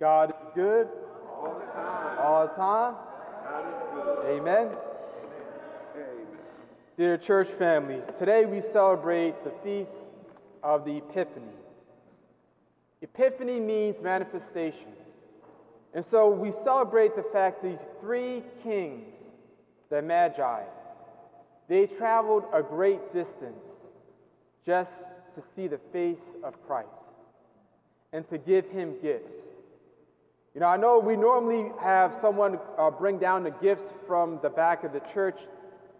God 0.00 0.30
is 0.30 0.46
good 0.54 0.88
all 1.30 1.60
the 1.60 1.72
time. 1.72 2.18
all 2.18 2.46
the 2.46 2.54
time. 2.54 2.94
God 3.44 3.68
is 3.68 3.74
good. 3.92 4.40
Amen. 4.40 4.68
Amen. 4.68 4.76
Dear 6.96 7.18
church 7.18 7.50
family, 7.50 8.00
today 8.18 8.46
we 8.46 8.62
celebrate 8.72 9.44
the 9.44 9.52
feast 9.62 9.90
of 10.62 10.86
the 10.86 10.96
Epiphany. 10.96 11.52
Epiphany 13.02 13.60
means 13.60 13.96
manifestation. 14.02 14.88
And 15.92 16.02
so 16.10 16.30
we 16.30 16.52
celebrate 16.64 17.14
the 17.14 17.24
fact 17.30 17.62
these 17.62 17.78
three 18.00 18.42
kings, 18.62 19.12
the 19.90 20.00
Magi, 20.00 20.62
they 21.68 21.86
traveled 21.86 22.44
a 22.54 22.62
great 22.62 23.12
distance 23.12 23.64
just 24.64 24.92
to 25.34 25.42
see 25.54 25.66
the 25.66 25.80
face 25.92 26.16
of 26.42 26.54
Christ 26.66 26.88
and 28.14 28.26
to 28.30 28.38
give 28.38 28.66
him 28.70 28.94
gifts. 29.02 29.49
You 30.54 30.60
know, 30.60 30.66
I 30.66 30.76
know 30.76 30.98
we 30.98 31.14
normally 31.14 31.70
have 31.80 32.16
someone 32.20 32.58
uh, 32.76 32.90
bring 32.90 33.18
down 33.18 33.44
the 33.44 33.52
gifts 33.52 33.84
from 34.08 34.40
the 34.42 34.50
back 34.50 34.82
of 34.82 34.92
the 34.92 35.00
church 35.14 35.38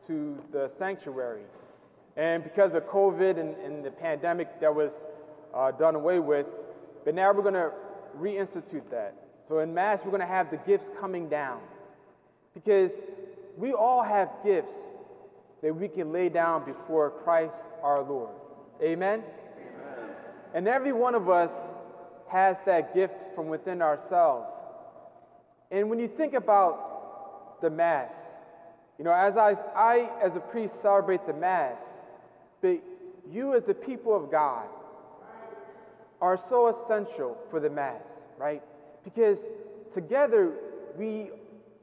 to 0.09 0.37
the 0.51 0.69
sanctuary. 0.77 1.43
And 2.17 2.43
because 2.43 2.75
of 2.75 2.83
COVID 2.89 3.39
and, 3.39 3.55
and 3.59 3.85
the 3.85 3.93
pandemic, 3.93 4.61
that 4.61 4.75
was 4.75 4.91
uh, 5.55 5.71
done 5.71 5.95
away 5.95 6.19
with. 6.19 6.47
But 7.05 7.15
now 7.15 7.33
we're 7.33 7.43
going 7.43 7.55
to 7.55 7.71
reinstitute 8.19 8.91
that. 8.91 9.15
So 9.49 9.61
in 9.61 9.73
Mass, 9.73 10.01
we're 10.05 10.11
going 10.11 10.21
to 10.21 10.27
have 10.27 10.51
the 10.51 10.57
gifts 10.57 10.87
coming 11.01 11.29
down. 11.29 11.61
Because 12.53 12.91
we 13.57 13.73
all 13.73 14.03
have 14.03 14.31
gifts 14.45 14.75
that 15.63 15.75
we 15.75 15.87
can 15.87 16.13
lay 16.13 16.29
down 16.29 16.65
before 16.65 17.11
Christ 17.23 17.55
our 17.85 18.03
Lord. 18.03 18.31
Amen? 18.83 19.23
Amen. 19.23 20.09
And 20.55 20.67
every 20.67 20.93
one 20.93 21.15
of 21.15 21.31
us 21.31 21.53
has 22.31 22.57
that 22.67 22.95
gift 22.95 23.15
from 23.35 23.49
within 23.49 23.83
ourselves. 23.83 24.49
And 25.71 25.91
when 25.91 25.99
you 25.99 26.09
think 26.09 26.35
about 26.35 27.61
the 27.61 27.71
Mass, 27.71 28.13
you 28.99 29.05
know, 29.05 29.13
as 29.13 29.37
I, 29.37 29.57
I 29.75 30.11
as 30.23 30.37
a 30.37 30.41
priest 30.41 30.75
celebrate 30.83 31.27
the 31.27 31.33
Mass, 31.33 31.79
but 32.61 32.79
you 33.31 33.55
as 33.55 33.65
the 33.65 33.75
people 33.75 34.15
of 34.15 34.31
God 34.31 34.67
are 36.21 36.39
so 36.49 36.69
essential 36.69 37.37
for 37.51 37.61
the 37.61 37.71
Mass, 37.71 38.03
right? 38.39 38.63
Because 39.05 39.39
together 39.95 40.53
we 40.99 41.31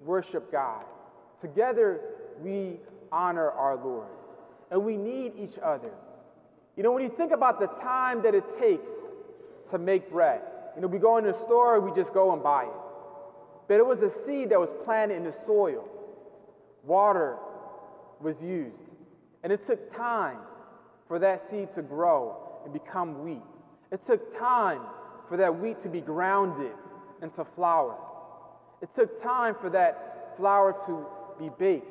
worship 0.05 0.51
God. 0.51 0.83
Together 1.41 2.01
we 2.41 2.77
honor 3.11 3.51
our 3.51 3.75
Lord. 3.75 4.07
And 4.69 4.83
we 4.83 4.97
need 4.97 5.33
each 5.37 5.57
other. 5.63 5.91
You 6.75 6.83
know, 6.83 6.91
when 6.91 7.03
you 7.03 7.09
think 7.09 7.31
about 7.31 7.59
the 7.59 7.67
time 7.81 8.21
that 8.23 8.35
it 8.35 8.43
takes 8.59 8.89
to 9.71 9.77
make 9.77 10.09
bread, 10.11 10.41
you 10.75 10.81
know, 10.81 10.87
we 10.87 10.99
go 10.99 11.17
in 11.17 11.25
the 11.25 11.33
store, 11.45 11.79
we 11.79 11.91
just 11.99 12.13
go 12.13 12.33
and 12.33 12.43
buy 12.43 12.63
it. 12.63 12.69
But 13.67 13.75
it 13.75 13.85
was 13.85 13.99
a 13.99 14.11
seed 14.25 14.51
that 14.51 14.59
was 14.59 14.69
planted 14.85 15.15
in 15.15 15.23
the 15.23 15.33
soil. 15.45 15.87
Water 16.83 17.37
was 18.21 18.35
used. 18.41 18.75
And 19.43 19.51
it 19.51 19.65
took 19.65 19.95
time 19.95 20.37
for 21.07 21.19
that 21.19 21.43
seed 21.49 21.69
to 21.75 21.81
grow 21.81 22.35
and 22.63 22.73
become 22.73 23.23
wheat. 23.23 23.41
It 23.91 24.05
took 24.05 24.37
time 24.37 24.81
for 25.29 25.37
that 25.37 25.59
wheat 25.59 25.81
to 25.83 25.89
be 25.89 26.01
grounded 26.01 26.73
into 27.21 27.45
flour. 27.55 27.95
It 28.81 28.89
took 28.95 29.21
time 29.21 29.55
for 29.59 29.69
that 29.71 30.35
flour 30.37 30.75
to 30.85 31.05
be 31.43 31.49
baked, 31.57 31.87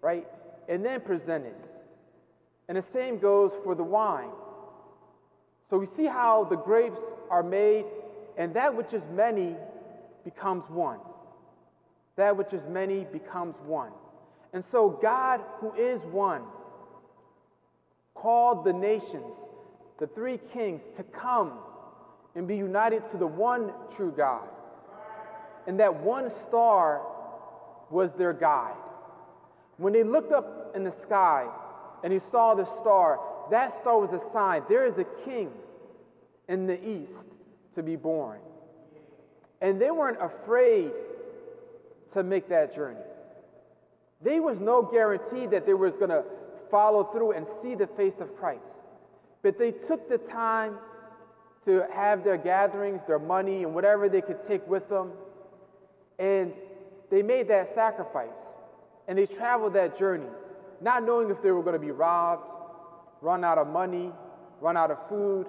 right? 0.00 0.26
And 0.68 0.84
then 0.84 1.00
presented. 1.00 1.54
And 2.68 2.76
the 2.76 2.84
same 2.92 3.18
goes 3.18 3.52
for 3.64 3.74
the 3.74 3.82
wine. 3.82 4.30
So 5.72 5.78
we 5.78 5.86
see 5.96 6.04
how 6.04 6.44
the 6.44 6.56
grapes 6.56 7.00
are 7.30 7.42
made, 7.42 7.86
and 8.36 8.52
that 8.52 8.76
which 8.76 8.92
is 8.92 9.02
many 9.10 9.56
becomes 10.22 10.64
one. 10.68 10.98
That 12.16 12.36
which 12.36 12.52
is 12.52 12.60
many 12.68 13.06
becomes 13.10 13.54
one. 13.64 13.92
And 14.52 14.62
so 14.70 14.90
God, 14.90 15.40
who 15.60 15.72
is 15.72 16.02
one, 16.02 16.42
called 18.14 18.66
the 18.66 18.74
nations, 18.74 19.24
the 19.98 20.08
three 20.08 20.38
kings, 20.52 20.82
to 20.98 21.04
come 21.04 21.52
and 22.34 22.46
be 22.46 22.54
united 22.54 23.10
to 23.10 23.16
the 23.16 23.26
one 23.26 23.72
true 23.96 24.12
God. 24.14 24.46
And 25.66 25.80
that 25.80 26.02
one 26.02 26.30
star 26.48 27.00
was 27.88 28.10
their 28.18 28.34
guide. 28.34 28.76
When 29.78 29.94
they 29.94 30.04
looked 30.04 30.32
up 30.32 30.74
in 30.76 30.84
the 30.84 30.92
sky 31.00 31.46
and 32.04 32.12
he 32.12 32.20
saw 32.30 32.54
the 32.54 32.66
star, 32.82 33.20
that 33.50 33.80
star 33.80 33.98
was 33.98 34.10
a 34.12 34.20
sign 34.32 34.62
there 34.68 34.86
is 34.86 34.98
a 34.98 35.06
king 35.24 35.50
in 36.48 36.66
the 36.66 36.86
east 36.86 37.12
to 37.74 37.82
be 37.82 37.96
born. 37.96 38.38
And 39.60 39.80
they 39.80 39.90
weren't 39.90 40.18
afraid 40.20 40.90
to 42.12 42.22
make 42.22 42.48
that 42.48 42.74
journey. 42.74 43.00
There 44.22 44.42
was 44.42 44.58
no 44.58 44.82
guarantee 44.82 45.46
that 45.46 45.66
they 45.66 45.74
was 45.74 45.94
going 45.94 46.10
to 46.10 46.24
follow 46.70 47.04
through 47.04 47.32
and 47.32 47.46
see 47.62 47.74
the 47.74 47.86
face 47.86 48.14
of 48.20 48.36
Christ. 48.36 48.62
But 49.42 49.58
they 49.58 49.72
took 49.72 50.08
the 50.08 50.18
time 50.18 50.76
to 51.64 51.84
have 51.92 52.24
their 52.24 52.36
gatherings, 52.36 53.00
their 53.06 53.18
money, 53.18 53.62
and 53.62 53.74
whatever 53.74 54.08
they 54.08 54.20
could 54.20 54.46
take 54.46 54.66
with 54.66 54.88
them. 54.88 55.12
And 56.18 56.52
they 57.10 57.22
made 57.22 57.48
that 57.48 57.74
sacrifice. 57.74 58.28
And 59.08 59.18
they 59.18 59.26
traveled 59.26 59.74
that 59.74 59.98
journey, 59.98 60.28
not 60.80 61.04
knowing 61.04 61.30
if 61.30 61.42
they 61.42 61.50
were 61.50 61.62
going 61.62 61.74
to 61.74 61.84
be 61.84 61.90
robbed, 61.90 62.44
run 63.22 63.44
out 63.44 63.56
of 63.56 63.68
money, 63.68 64.12
run 64.60 64.76
out 64.76 64.90
of 64.90 64.98
food. 65.08 65.46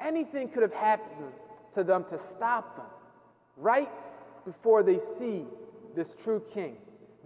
Anything 0.00 0.48
could 0.48 0.62
have 0.62 0.72
happened 0.72 1.32
to 1.74 1.84
them 1.84 2.04
to 2.10 2.18
stop 2.36 2.76
them 2.76 2.86
right 3.56 3.90
before 4.46 4.82
they 4.82 4.98
see 5.18 5.44
this 5.94 6.08
true 6.22 6.42
king, 6.54 6.76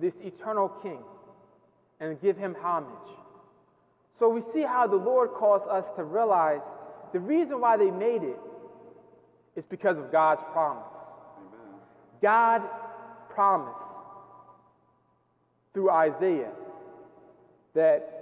this 0.00 0.14
eternal 0.24 0.68
king, 0.82 0.98
and 2.00 2.20
give 2.20 2.36
him 2.36 2.56
homage. 2.60 2.88
So 4.18 4.28
we 4.28 4.40
see 4.52 4.62
how 4.62 4.86
the 4.86 4.96
Lord 4.96 5.30
calls 5.34 5.62
us 5.68 5.84
to 5.96 6.04
realize 6.04 6.62
the 7.12 7.20
reason 7.20 7.60
why 7.60 7.76
they 7.76 7.90
made 7.90 8.22
it 8.22 8.38
is 9.54 9.66
because 9.66 9.98
of 9.98 10.10
God's 10.10 10.42
promise. 10.52 10.84
Amen. 11.36 11.74
God 12.22 12.62
promised 13.28 13.76
through 15.74 15.90
Isaiah 15.90 16.52
that 17.74 18.21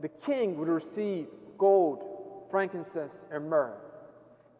the 0.00 0.08
king 0.08 0.58
would 0.58 0.68
receive 0.68 1.26
gold, 1.58 2.02
frankincense, 2.50 3.12
and 3.30 3.48
myrrh. 3.48 3.74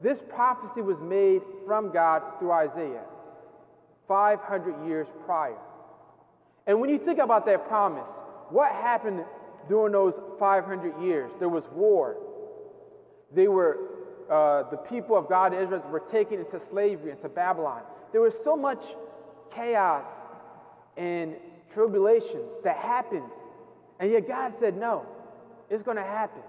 This 0.00 0.20
prophecy 0.28 0.82
was 0.82 0.98
made 1.00 1.42
from 1.66 1.92
God 1.92 2.22
through 2.38 2.52
Isaiah 2.52 3.04
500 4.06 4.86
years 4.86 5.06
prior. 5.24 5.56
And 6.66 6.80
when 6.80 6.90
you 6.90 6.98
think 6.98 7.18
about 7.18 7.46
that 7.46 7.68
promise, 7.68 8.08
what 8.50 8.70
happened 8.72 9.24
during 9.68 9.92
those 9.92 10.14
500 10.38 11.02
years? 11.02 11.30
There 11.38 11.48
was 11.48 11.64
war. 11.72 12.16
They 13.34 13.48
were, 13.48 13.78
uh, 14.30 14.70
the 14.70 14.76
people 14.76 15.16
of 15.16 15.28
God, 15.28 15.54
Israel, 15.54 15.82
were 15.90 16.00
taken 16.00 16.38
into 16.38 16.60
slavery, 16.70 17.10
into 17.10 17.28
Babylon. 17.28 17.82
There 18.12 18.20
was 18.20 18.34
so 18.44 18.56
much 18.56 18.84
chaos 19.54 20.06
and 20.96 21.34
tribulations 21.72 22.50
that 22.62 22.76
happened. 22.76 23.30
And 23.98 24.10
yet 24.10 24.28
God 24.28 24.52
said, 24.60 24.76
no, 24.76 25.06
it's 25.74 25.82
going 25.82 25.96
to 25.96 26.02
happen. 26.02 26.42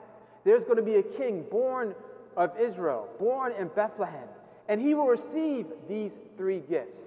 There's 0.44 0.64
going 0.64 0.78
to 0.78 0.84
be 0.84 0.96
a 0.96 1.04
king 1.04 1.44
born 1.50 1.96
of 2.38 2.52
Israel, 2.60 3.10
born 3.20 3.54
in 3.54 3.70
Bethlehem, 3.70 4.28
and 4.70 4.80
he 4.80 4.94
will 4.94 5.08
receive 5.08 5.66
these 5.90 6.12
three 6.38 6.60
gifts. 6.60 6.98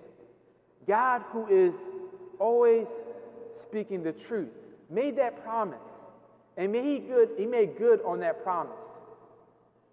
God, 0.86 1.22
who 1.32 1.46
is 1.46 1.72
always 2.40 2.86
speaking 3.62 4.02
the 4.02 4.12
truth, 4.12 4.48
made 4.90 5.16
that 5.18 5.42
promise, 5.44 5.78
and 6.56 6.72
made 6.72 6.84
he, 6.84 6.98
good, 6.98 7.30
he 7.38 7.46
made 7.46 7.78
good 7.78 8.00
on 8.04 8.20
that 8.20 8.42
promise. 8.42 8.72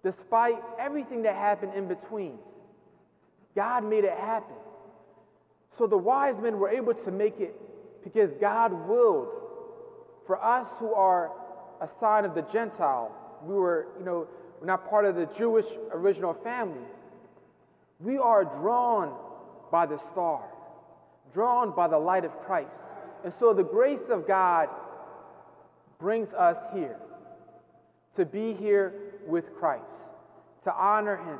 Despite 0.03 0.57
everything 0.79 1.23
that 1.23 1.35
happened 1.35 1.73
in 1.75 1.87
between, 1.87 2.39
God 3.55 3.83
made 3.83 4.03
it 4.03 4.17
happen. 4.17 4.55
So 5.77 5.85
the 5.85 5.97
wise 5.97 6.35
men 6.41 6.57
were 6.57 6.69
able 6.69 6.93
to 6.93 7.11
make 7.11 7.39
it 7.39 7.55
because 8.03 8.31
God 8.39 8.71
willed 8.87 9.29
for 10.25 10.43
us 10.43 10.67
who 10.79 10.93
are 10.93 11.31
a 11.81 11.89
sign 11.99 12.25
of 12.25 12.35
the 12.35 12.43
Gentile. 12.53 13.11
We 13.43 13.55
were, 13.55 13.87
you 13.99 14.05
know, 14.05 14.27
we're 14.59 14.67
not 14.67 14.89
part 14.89 15.05
of 15.05 15.15
the 15.15 15.27
Jewish 15.37 15.65
original 15.91 16.33
family. 16.33 16.85
We 17.99 18.17
are 18.17 18.43
drawn 18.43 19.13
by 19.71 19.85
the 19.85 19.99
star, 20.11 20.43
drawn 21.33 21.75
by 21.75 21.87
the 21.87 21.97
light 21.97 22.25
of 22.25 22.31
Christ. 22.45 22.75
And 23.23 23.33
so 23.39 23.53
the 23.53 23.63
grace 23.63 24.09
of 24.09 24.27
God 24.27 24.69
brings 25.99 26.31
us 26.33 26.57
here 26.73 26.97
to 28.15 28.25
be 28.25 28.53
here 28.53 28.93
with 29.25 29.55
Christ, 29.55 29.83
to 30.63 30.73
honor 30.73 31.17
him, 31.17 31.39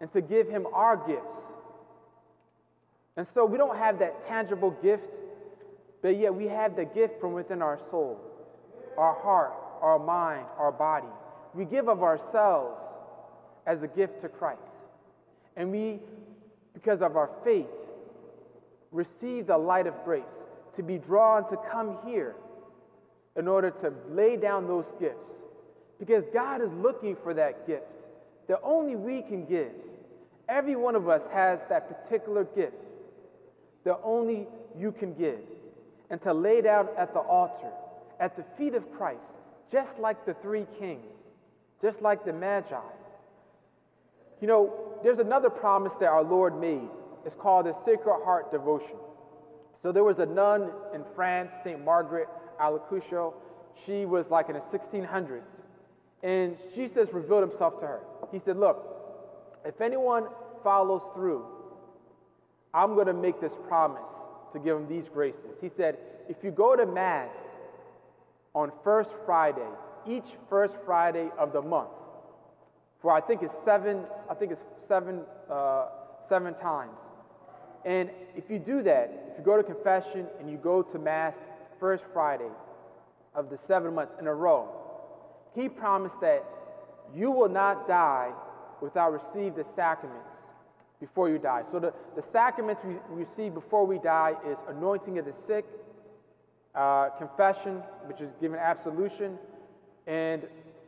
and 0.00 0.12
to 0.12 0.20
give 0.20 0.48
him 0.48 0.66
our 0.72 0.96
gifts. 0.96 1.34
And 3.16 3.26
so 3.34 3.44
we 3.44 3.58
don't 3.58 3.76
have 3.76 3.98
that 3.98 4.26
tangible 4.28 4.70
gift, 4.82 5.04
but 6.02 6.16
yet 6.16 6.34
we 6.34 6.46
have 6.46 6.76
the 6.76 6.84
gift 6.84 7.20
from 7.20 7.32
within 7.34 7.60
our 7.60 7.78
soul, 7.90 8.18
our 8.96 9.14
heart, 9.14 9.52
our 9.80 9.98
mind, 9.98 10.46
our 10.58 10.72
body. 10.72 11.08
We 11.54 11.64
give 11.64 11.88
of 11.88 12.02
ourselves 12.02 12.82
as 13.66 13.82
a 13.82 13.88
gift 13.88 14.20
to 14.22 14.28
Christ. 14.28 14.60
And 15.56 15.70
we 15.70 16.00
because 16.74 17.02
of 17.02 17.16
our 17.16 17.30
faith, 17.44 17.66
receive 18.92 19.46
the 19.46 19.58
light 19.58 19.86
of 19.86 19.94
grace, 20.04 20.22
to 20.76 20.82
be 20.82 20.98
drawn 20.98 21.48
to 21.50 21.56
come 21.70 21.98
here 22.06 22.34
in 23.36 23.48
order 23.48 23.70
to 23.70 23.92
lay 24.10 24.36
down 24.36 24.66
those 24.66 24.86
gifts. 24.98 25.34
Because 25.98 26.24
God 26.32 26.62
is 26.62 26.72
looking 26.72 27.16
for 27.22 27.34
that 27.34 27.66
gift 27.66 27.84
that 28.48 28.60
only 28.62 28.96
we 28.96 29.22
can 29.22 29.44
give. 29.44 29.72
Every 30.48 30.74
one 30.74 30.96
of 30.96 31.08
us 31.08 31.22
has 31.32 31.60
that 31.68 31.88
particular 31.88 32.44
gift 32.44 32.74
that 33.84 33.98
only 34.02 34.46
you 34.78 34.92
can 34.92 35.14
give. 35.14 35.40
And 36.08 36.20
to 36.22 36.32
lay 36.32 36.60
down 36.60 36.88
at 36.98 37.12
the 37.12 37.20
altar, 37.20 37.70
at 38.20 38.36
the 38.36 38.44
feet 38.56 38.74
of 38.74 38.84
Christ, 38.92 39.26
just 39.72 39.98
like 39.98 40.26
the 40.26 40.34
three 40.34 40.66
kings, 40.78 41.12
just 41.82 42.00
like 42.02 42.24
the 42.24 42.32
Magi. 42.32 42.76
You 44.40 44.46
know, 44.46 45.00
there's 45.02 45.18
another 45.18 45.50
promise 45.50 45.92
that 46.00 46.06
our 46.06 46.22
Lord 46.22 46.60
made. 46.60 46.88
It's 47.24 47.34
called 47.34 47.66
the 47.66 47.74
Sacred 47.84 48.22
Heart 48.24 48.52
Devotion. 48.52 48.96
So 49.82 49.92
there 49.92 50.04
was 50.04 50.18
a 50.18 50.26
nun 50.26 50.70
in 50.94 51.02
France, 51.14 51.52
St. 51.64 51.82
Margaret 51.82 52.28
Alacoque. 52.60 53.32
She 53.86 54.04
was 54.04 54.26
like 54.30 54.48
in 54.48 54.54
the 54.54 54.78
1600s. 54.78 55.42
And 56.22 56.56
Jesus 56.74 57.08
revealed 57.12 57.48
himself 57.48 57.80
to 57.80 57.86
her. 57.86 58.00
He 58.30 58.40
said, 58.44 58.58
Look, 58.58 58.86
if 59.64 59.80
anyone 59.80 60.26
follows 60.62 61.02
through, 61.14 61.46
I'm 62.74 62.94
going 62.94 63.06
to 63.06 63.14
make 63.14 63.40
this 63.40 63.54
promise 63.68 64.02
to 64.52 64.58
give 64.58 64.76
them 64.76 64.86
these 64.86 65.08
graces. 65.12 65.56
He 65.62 65.70
said, 65.76 65.96
If 66.28 66.36
you 66.42 66.50
go 66.50 66.76
to 66.76 66.84
Mass 66.84 67.30
on 68.54 68.72
First 68.82 69.10
Friday, 69.24 69.68
each 70.06 70.24
first 70.48 70.74
Friday 70.84 71.30
of 71.38 71.52
the 71.52 71.62
month, 71.62 71.90
for 73.00 73.12
I 73.12 73.20
think 73.20 73.42
it's 73.42 73.54
seven, 73.64 74.04
I 74.28 74.34
think 74.34 74.52
it's 74.52 74.62
seven, 74.88 75.20
uh, 75.50 75.86
seven 76.28 76.54
times. 76.54 76.96
And 77.84 78.10
if 78.36 78.50
you 78.50 78.58
do 78.58 78.82
that, 78.82 79.30
if 79.32 79.38
you 79.38 79.44
go 79.44 79.56
to 79.56 79.62
confession 79.62 80.26
and 80.38 80.50
you 80.50 80.58
go 80.58 80.82
to 80.82 80.98
Mass 80.98 81.34
first 81.78 82.04
Friday 82.12 82.50
of 83.34 83.48
the 83.48 83.58
seven 83.66 83.94
months 83.94 84.12
in 84.20 84.26
a 84.26 84.34
row, 84.34 84.68
he 85.54 85.68
promised 85.68 86.20
that 86.20 86.44
you 87.14 87.30
will 87.30 87.48
not 87.48 87.88
die 87.88 88.32
without 88.80 89.12
receiving 89.12 89.54
the 89.54 89.64
sacraments 89.74 90.28
before 91.00 91.30
you 91.30 91.38
die. 91.38 91.62
So 91.72 91.80
the, 91.80 91.94
the 92.16 92.22
sacraments 92.32 92.82
we 92.84 92.96
receive 93.24 93.54
before 93.54 93.86
we 93.86 93.98
die 93.98 94.34
is 94.46 94.58
anointing 94.68 95.18
of 95.18 95.24
the 95.24 95.34
sick, 95.46 95.64
uh, 96.74 97.10
confession, 97.18 97.82
which 98.06 98.20
is 98.20 98.30
given 98.40 98.58
absolution, 98.58 99.38
and 100.06 100.42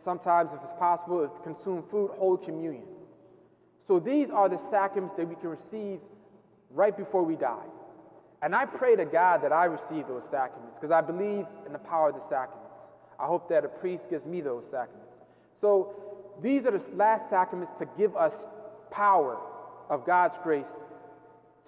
sometimes, 0.05 0.50
if 0.52 0.61
it's 0.62 0.79
possible, 0.79 1.29
consume 1.43 1.84
food, 1.90 2.11
Holy 2.19 2.44
Communion. 2.44 2.84
So 3.87 3.99
these 3.99 4.31
are 4.31 4.49
the 4.49 4.61
sacraments 4.70 5.17
that 5.17 5.29
we 5.29 5.34
can 5.37 5.50
receive 5.50 6.00
right 6.70 6.96
before 6.96 7.23
we 7.23 7.37
die. 7.37 7.67
And 8.43 8.55
I 8.55 8.64
pray 8.64 8.96
to 8.96 9.05
God 9.05 9.43
that 9.43 9.52
I 9.52 9.67
receive 9.67 10.08
those 10.08 10.25
sacraments 10.31 10.75
because 10.75 10.90
I 10.90 11.00
believe 11.00 11.46
in 11.67 11.73
the 11.73 11.79
power 11.79 12.08
of 12.08 12.14
the 12.14 12.23
sacraments. 12.28 12.70
I 13.20 13.26
hope 13.26 13.49
that 13.50 13.64
a 13.64 13.69
priest 13.69 14.05
gives 14.11 14.25
me 14.26 14.40
those 14.40 14.64
sacraments. 14.64 15.12
So 15.61 15.94
these 16.43 16.67
are 16.67 16.73
the 16.73 16.82
last 16.94 17.31
sacraments 17.31 17.73
to 17.78 17.87
give 17.96 18.17
us 18.17 18.32
power 18.90 19.38
of 19.88 20.05
God's 20.05 20.35
grace 20.43 20.67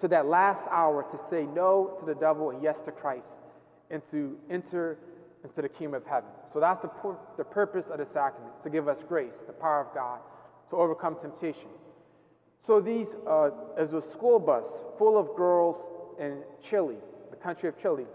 to 0.01 0.07
that 0.09 0.25
last 0.25 0.61
hour 0.69 1.03
to 1.03 1.19
say 1.29 1.45
no 1.45 1.95
to 1.99 2.05
the 2.05 2.15
devil 2.15 2.49
and 2.49 2.61
yes 2.61 2.77
to 2.85 2.91
Christ 2.91 3.27
and 3.91 4.01
to 4.11 4.37
enter 4.49 4.97
into 5.43 5.61
the 5.61 5.69
kingdom 5.69 5.95
of 5.95 6.05
heaven. 6.05 6.29
So 6.53 6.59
that's 6.59 6.81
the, 6.81 6.87
pur- 6.87 7.17
the 7.37 7.43
purpose 7.43 7.85
of 7.91 7.99
the 7.99 8.07
sacraments, 8.13 8.57
to 8.63 8.69
give 8.69 8.87
us 8.87 8.97
grace, 9.07 9.33
the 9.45 9.53
power 9.53 9.81
of 9.81 9.93
God, 9.93 10.19
to 10.71 10.75
overcome 10.77 11.17
temptation. 11.21 11.69
So 12.65 12.81
these, 12.81 13.07
uh, 13.27 13.51
as 13.77 13.93
a 13.93 14.01
school 14.01 14.39
bus 14.39 14.65
full 14.97 15.19
of 15.19 15.35
girls 15.35 15.75
in 16.19 16.41
Chile, 16.67 16.95
the 17.29 17.35
country 17.35 17.69
of 17.69 17.79
Chile. 17.79 18.05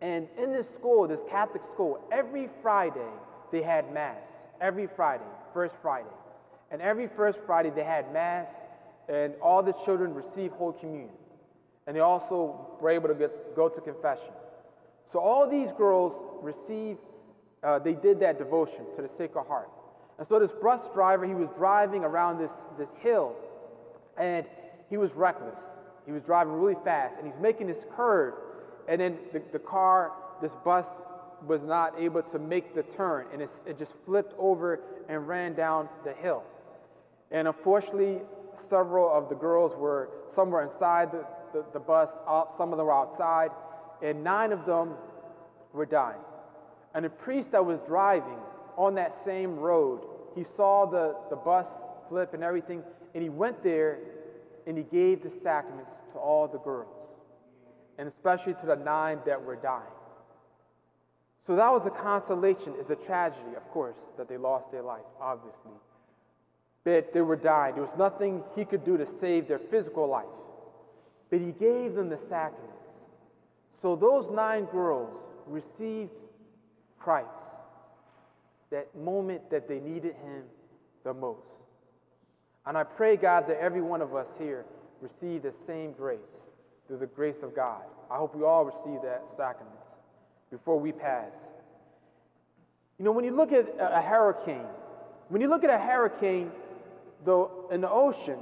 And 0.00 0.26
in 0.36 0.52
this 0.52 0.66
school, 0.78 1.06
this 1.06 1.20
Catholic 1.30 1.62
school, 1.74 2.00
every 2.10 2.48
Friday 2.62 3.12
they 3.52 3.62
had 3.62 3.92
Mass. 3.92 4.16
Every 4.60 4.88
Friday, 4.96 5.24
first 5.54 5.74
Friday. 5.80 6.08
And 6.70 6.82
every 6.82 7.08
first 7.16 7.38
Friday 7.46 7.70
they 7.70 7.84
had 7.84 8.12
Mass, 8.12 8.48
and 9.08 9.34
all 9.40 9.62
the 9.62 9.74
children 9.84 10.12
received 10.12 10.54
Holy 10.54 10.78
Communion. 10.80 11.10
And 11.86 11.96
they 11.96 12.00
also 12.00 12.76
were 12.80 12.90
able 12.90 13.08
to 13.08 13.14
get, 13.14 13.56
go 13.56 13.68
to 13.68 13.80
confession. 13.80 14.32
So 15.12 15.18
all 15.18 15.48
these 15.48 15.70
girls 15.76 16.12
received, 16.42 17.00
uh, 17.62 17.78
they 17.78 17.94
did 17.94 18.20
that 18.20 18.38
devotion 18.38 18.84
to 18.96 19.02
the 19.02 19.08
Sacred 19.16 19.44
Heart. 19.44 19.70
And 20.18 20.26
so 20.26 20.38
this 20.38 20.50
bus 20.62 20.82
driver, 20.94 21.24
he 21.26 21.34
was 21.34 21.48
driving 21.56 22.04
around 22.04 22.38
this, 22.38 22.50
this 22.76 22.88
hill, 23.00 23.36
and 24.18 24.44
he 24.90 24.96
was 24.96 25.12
reckless. 25.12 25.58
He 26.06 26.12
was 26.12 26.22
driving 26.22 26.54
really 26.54 26.76
fast, 26.84 27.14
and 27.18 27.26
he's 27.26 27.40
making 27.40 27.68
this 27.68 27.84
curve, 27.94 28.34
and 28.88 29.00
then 29.00 29.18
the, 29.32 29.42
the 29.52 29.58
car, 29.58 30.12
this 30.42 30.52
bus, 30.64 30.86
was 31.46 31.62
not 31.62 31.94
able 32.00 32.22
to 32.22 32.38
make 32.38 32.74
the 32.74 32.82
turn, 32.82 33.26
and 33.32 33.40
it 33.40 33.78
just 33.78 33.92
flipped 34.04 34.34
over 34.38 34.80
and 35.08 35.28
ran 35.28 35.54
down 35.54 35.88
the 36.04 36.12
hill. 36.14 36.42
And 37.30 37.46
unfortunately, 37.46 38.18
several 38.68 39.08
of 39.12 39.28
the 39.28 39.34
girls 39.36 39.76
were, 39.76 40.08
some 40.34 40.50
were 40.50 40.62
inside 40.62 41.12
the, 41.12 41.24
the, 41.52 41.64
the 41.72 41.78
bus, 41.78 42.08
some 42.56 42.72
of 42.72 42.78
them 42.78 42.86
were 42.86 42.92
outside, 42.92 43.50
and 44.02 44.22
nine 44.22 44.52
of 44.52 44.66
them 44.66 44.94
were 45.72 45.86
dying. 45.86 46.20
And 46.94 47.04
the 47.04 47.10
priest 47.10 47.52
that 47.52 47.64
was 47.64 47.78
driving 47.86 48.38
on 48.76 48.94
that 48.94 49.14
same 49.24 49.56
road, 49.56 50.00
he 50.34 50.44
saw 50.56 50.86
the, 50.86 51.16
the 51.30 51.36
bus 51.36 51.66
flip 52.08 52.34
and 52.34 52.42
everything, 52.42 52.82
and 53.14 53.22
he 53.22 53.28
went 53.28 53.62
there 53.62 53.98
and 54.66 54.76
he 54.76 54.84
gave 54.84 55.22
the 55.22 55.32
sacraments 55.42 55.90
to 56.12 56.18
all 56.18 56.46
the 56.46 56.58
girls, 56.58 56.94
and 57.98 58.08
especially 58.08 58.54
to 58.54 58.66
the 58.66 58.76
nine 58.76 59.18
that 59.26 59.42
were 59.42 59.56
dying. 59.56 59.82
So 61.46 61.56
that 61.56 61.70
was 61.70 61.86
a 61.86 62.02
consolation. 62.02 62.74
It's 62.78 62.90
a 62.90 63.06
tragedy, 63.06 63.56
of 63.56 63.66
course, 63.70 63.96
that 64.18 64.28
they 64.28 64.36
lost 64.36 64.70
their 64.70 64.82
life, 64.82 65.06
obviously. 65.18 65.72
But 66.84 67.14
they 67.14 67.22
were 67.22 67.36
dying. 67.36 67.74
There 67.74 67.84
was 67.84 67.98
nothing 67.98 68.42
he 68.54 68.66
could 68.66 68.84
do 68.84 68.98
to 68.98 69.06
save 69.18 69.48
their 69.48 69.58
physical 69.58 70.06
life. 70.06 70.26
But 71.30 71.40
he 71.40 71.52
gave 71.52 71.94
them 71.94 72.10
the 72.10 72.18
sacraments. 72.28 72.77
So 73.80 73.96
those 73.96 74.30
nine 74.30 74.64
girls 74.66 75.10
received 75.46 76.10
Christ 76.98 77.28
that 78.70 78.94
moment 78.96 79.50
that 79.50 79.68
they 79.68 79.78
needed 79.78 80.14
him 80.16 80.42
the 81.04 81.14
most. 81.14 81.46
And 82.66 82.76
I 82.76 82.84
pray, 82.84 83.16
God, 83.16 83.48
that 83.48 83.58
every 83.60 83.80
one 83.80 84.02
of 84.02 84.14
us 84.14 84.26
here 84.38 84.64
receive 85.00 85.42
the 85.42 85.54
same 85.66 85.92
grace 85.92 86.18
through 86.86 86.98
the 86.98 87.06
grace 87.06 87.42
of 87.42 87.54
God. 87.54 87.82
I 88.10 88.16
hope 88.16 88.34
we 88.34 88.44
all 88.44 88.64
receive 88.64 89.02
that 89.02 89.22
sacrament 89.36 89.76
before 90.50 90.78
we 90.78 90.92
pass. 90.92 91.30
You 92.98 93.04
know, 93.04 93.12
when 93.12 93.24
you 93.24 93.34
look 93.34 93.52
at 93.52 93.66
a 93.78 94.02
hurricane, 94.02 94.66
when 95.28 95.40
you 95.40 95.48
look 95.48 95.64
at 95.64 95.70
a 95.70 95.78
hurricane 95.78 96.50
though, 97.24 97.68
in 97.70 97.80
the 97.80 97.90
ocean, 97.90 98.38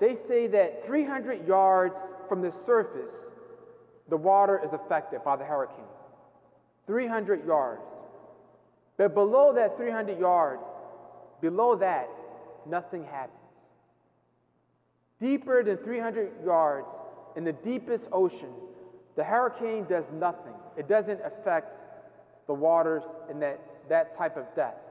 they 0.00 0.16
say 0.28 0.46
that 0.48 0.86
300 0.86 1.46
yards 1.46 1.94
from 2.28 2.42
the 2.42 2.52
surface, 2.66 3.10
the 4.10 4.16
water 4.16 4.60
is 4.64 4.72
affected 4.72 5.24
by 5.24 5.36
the 5.36 5.44
hurricane. 5.44 5.84
300 6.86 7.46
yards. 7.46 7.82
But 8.96 9.14
below 9.14 9.54
that 9.54 9.76
300 9.76 10.18
yards, 10.18 10.62
below 11.40 11.76
that, 11.76 12.08
nothing 12.66 13.04
happens. 13.04 13.36
Deeper 15.20 15.62
than 15.62 15.76
300 15.78 16.44
yards 16.44 16.88
in 17.36 17.44
the 17.44 17.52
deepest 17.52 18.04
ocean, 18.12 18.52
the 19.16 19.24
hurricane 19.24 19.86
does 19.88 20.04
nothing. 20.12 20.52
It 20.76 20.88
doesn't 20.88 21.20
affect 21.24 21.76
the 22.46 22.54
waters 22.54 23.02
in 23.30 23.38
that, 23.40 23.60
that 23.88 24.18
type 24.18 24.36
of 24.36 24.44
depth. 24.56 24.82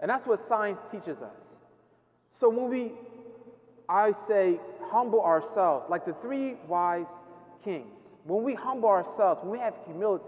And 0.00 0.10
that's 0.10 0.26
what 0.26 0.46
science 0.48 0.80
teaches 0.90 1.18
us. 1.18 1.36
So 2.40 2.48
when 2.48 2.68
we, 2.68 2.92
I 3.88 4.12
say, 4.28 4.58
humble 4.90 5.22
ourselves, 5.22 5.86
like 5.88 6.04
the 6.04 6.14
three 6.20 6.54
wise 6.66 7.06
kings, 7.64 7.95
when 8.26 8.42
we 8.42 8.54
humble 8.54 8.88
ourselves, 8.88 9.40
when 9.42 9.52
we 9.52 9.58
have 9.58 9.74
humility, 9.86 10.24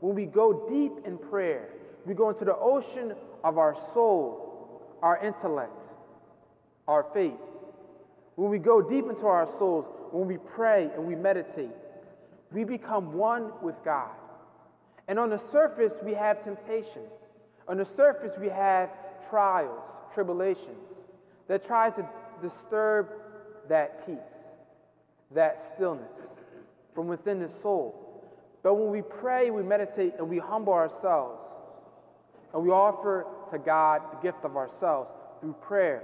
when 0.00 0.14
we 0.14 0.24
go 0.24 0.68
deep 0.68 1.04
in 1.04 1.18
prayer, 1.18 1.68
we 2.06 2.14
go 2.14 2.30
into 2.30 2.44
the 2.44 2.56
ocean 2.56 3.14
of 3.42 3.58
our 3.58 3.76
soul, 3.92 4.80
our 5.02 5.18
intellect, 5.24 5.72
our 6.86 7.06
faith. 7.12 7.32
When 8.36 8.50
we 8.50 8.58
go 8.58 8.80
deep 8.80 9.04
into 9.08 9.26
our 9.26 9.46
souls, 9.58 9.86
when 10.12 10.26
we 10.28 10.38
pray 10.38 10.90
and 10.94 11.06
we 11.06 11.14
meditate, 11.14 11.70
we 12.52 12.64
become 12.64 13.14
one 13.14 13.50
with 13.62 13.76
God. 13.84 14.10
And 15.08 15.18
on 15.18 15.28
the 15.30 15.40
surface, 15.50 15.92
we 16.04 16.14
have 16.14 16.42
temptation. 16.44 17.02
On 17.68 17.76
the 17.76 17.86
surface, 17.96 18.32
we 18.40 18.48
have 18.48 18.90
trials, 19.28 19.82
tribulations 20.14 20.86
that 21.48 21.66
tries 21.66 21.94
to 21.94 22.08
disturb 22.40 23.08
that 23.68 24.06
peace, 24.06 24.18
that 25.32 25.72
stillness 25.74 26.16
from 26.94 27.06
within 27.06 27.40
the 27.40 27.50
soul. 27.62 28.06
But 28.62 28.74
when 28.74 28.90
we 28.90 29.02
pray, 29.02 29.50
we 29.50 29.62
meditate, 29.62 30.14
and 30.18 30.28
we 30.28 30.38
humble 30.38 30.72
ourselves, 30.72 31.48
and 32.52 32.62
we 32.62 32.70
offer 32.70 33.26
to 33.52 33.58
God 33.58 34.02
the 34.12 34.22
gift 34.22 34.44
of 34.44 34.56
ourselves 34.56 35.10
through 35.40 35.54
prayer 35.62 36.02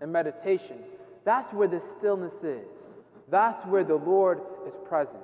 and 0.00 0.12
meditation, 0.12 0.78
That's 1.24 1.52
where 1.52 1.66
the 1.66 1.82
stillness 1.98 2.34
is. 2.44 2.68
That's 3.28 3.66
where 3.66 3.82
the 3.82 3.96
Lord 3.96 4.40
is 4.66 4.74
present. 4.88 5.18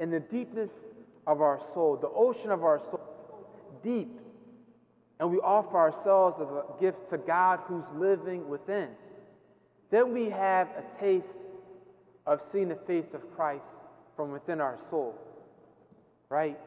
In 0.00 0.10
the 0.10 0.18
deepness 0.18 0.70
of 1.26 1.40
our 1.40 1.60
soul, 1.72 1.96
the 1.96 2.08
ocean 2.08 2.50
of 2.50 2.64
our 2.64 2.80
soul, 2.80 3.00
deep. 3.82 4.18
And 5.20 5.30
we 5.30 5.38
offer 5.38 5.78
ourselves 5.78 6.40
as 6.42 6.48
a 6.48 6.64
gift 6.80 7.10
to 7.10 7.18
God 7.18 7.60
who's 7.68 7.84
living 7.94 8.48
within. 8.48 8.88
Then 9.90 10.12
we 10.12 10.28
have 10.30 10.68
a 10.68 11.00
taste 11.00 11.28
of 12.26 12.40
seeing 12.52 12.68
the 12.68 12.78
face 12.86 13.14
of 13.14 13.20
Christ 13.36 13.64
from 14.16 14.32
within 14.32 14.60
our 14.60 14.78
soul. 14.90 15.14
Right? 16.28 16.58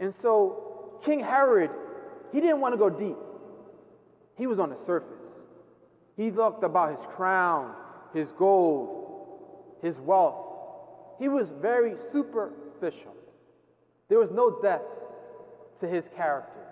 And 0.00 0.12
so 0.20 1.00
King 1.04 1.20
Herod, 1.20 1.70
he 2.32 2.40
didn't 2.40 2.60
want 2.60 2.74
to 2.74 2.78
go 2.78 2.90
deep. 2.90 3.16
He 4.36 4.46
was 4.46 4.58
on 4.58 4.70
the 4.70 4.78
surface. 4.84 5.08
He 6.16 6.30
looked 6.30 6.64
about 6.64 6.96
his 6.96 7.06
crown, 7.16 7.74
his 8.12 8.28
gold, 8.38 9.04
his 9.82 9.96
wealth. 9.98 10.44
He 11.18 11.28
was 11.28 11.48
very 11.60 11.94
superficial. 12.12 13.14
There 14.08 14.18
was 14.18 14.30
no 14.30 14.60
depth 14.60 15.00
to 15.80 15.88
his 15.88 16.04
character, 16.16 16.66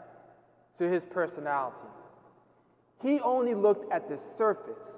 to 0.79 0.89
his 0.89 1.03
personality. 1.11 1.77
He 3.03 3.21
only 3.21 3.55
looked 3.55 3.91
at 3.93 4.09
the 4.09 4.19
surface, 4.37 4.89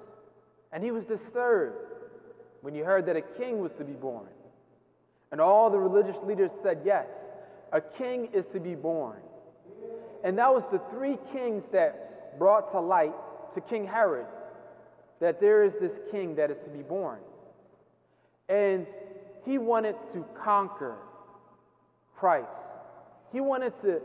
and 0.71 0.83
he 0.83 0.91
was 0.91 1.05
disturbed 1.05 1.94
when 2.65 2.73
he 2.73 2.79
heard 2.79 3.05
that 3.05 3.15
a 3.15 3.21
king 3.21 3.59
was 3.59 3.71
to 3.77 3.83
be 3.83 3.93
born. 3.93 4.25
And 5.31 5.39
all 5.39 5.69
the 5.69 5.77
religious 5.77 6.17
leaders 6.23 6.49
said, 6.63 6.79
Yes, 6.83 7.05
a 7.71 7.79
king 7.79 8.29
is 8.33 8.43
to 8.53 8.59
be 8.59 8.73
born. 8.73 9.19
And 10.23 10.35
that 10.39 10.51
was 10.51 10.63
the 10.71 10.81
three 10.89 11.19
kings 11.31 11.63
that 11.71 12.39
brought 12.39 12.71
to 12.71 12.79
light 12.79 13.13
to 13.53 13.61
King 13.61 13.85
Herod 13.85 14.25
that 15.19 15.39
there 15.39 15.63
is 15.63 15.73
this 15.79 15.91
king 16.09 16.37
that 16.37 16.49
is 16.49 16.57
to 16.63 16.69
be 16.71 16.81
born. 16.81 17.19
And 18.49 18.87
he 19.45 19.59
wanted 19.59 19.95
to 20.13 20.25
conquer 20.43 20.95
Christ. 22.17 22.49
He 23.31 23.41
wanted 23.41 23.79
to 23.83 24.01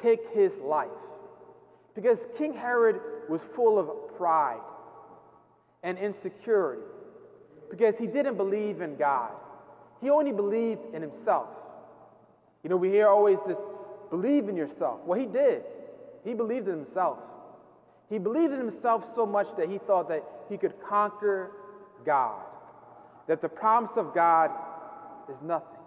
take 0.00 0.20
his 0.32 0.52
life. 0.62 0.88
Because 1.96 2.18
King 2.38 2.52
Herod 2.52 3.00
was 3.28 3.40
full 3.56 3.76
of 3.76 4.16
pride 4.16 4.62
and 5.82 5.98
insecurity. 5.98 6.93
Because 7.76 7.96
he 7.98 8.06
didn't 8.06 8.36
believe 8.36 8.82
in 8.82 8.94
God, 8.94 9.32
he 10.00 10.08
only 10.08 10.30
believed 10.30 10.94
in 10.94 11.02
himself. 11.02 11.48
You 12.62 12.70
know, 12.70 12.76
we 12.76 12.88
hear 12.88 13.08
always 13.08 13.38
this 13.48 13.58
believe 14.10 14.48
in 14.48 14.54
yourself. 14.54 15.00
Well, 15.04 15.18
he 15.18 15.26
did. 15.26 15.64
He 16.24 16.34
believed 16.34 16.68
in 16.68 16.84
himself. 16.84 17.18
He 18.08 18.18
believed 18.18 18.52
in 18.52 18.60
himself 18.60 19.02
so 19.16 19.26
much 19.26 19.48
that 19.58 19.68
he 19.68 19.78
thought 19.78 20.08
that 20.08 20.22
he 20.48 20.56
could 20.56 20.74
conquer 20.88 21.50
God, 22.06 22.44
that 23.26 23.42
the 23.42 23.48
promise 23.48 23.90
of 23.96 24.14
God 24.14 24.52
is 25.28 25.36
nothing. 25.42 25.80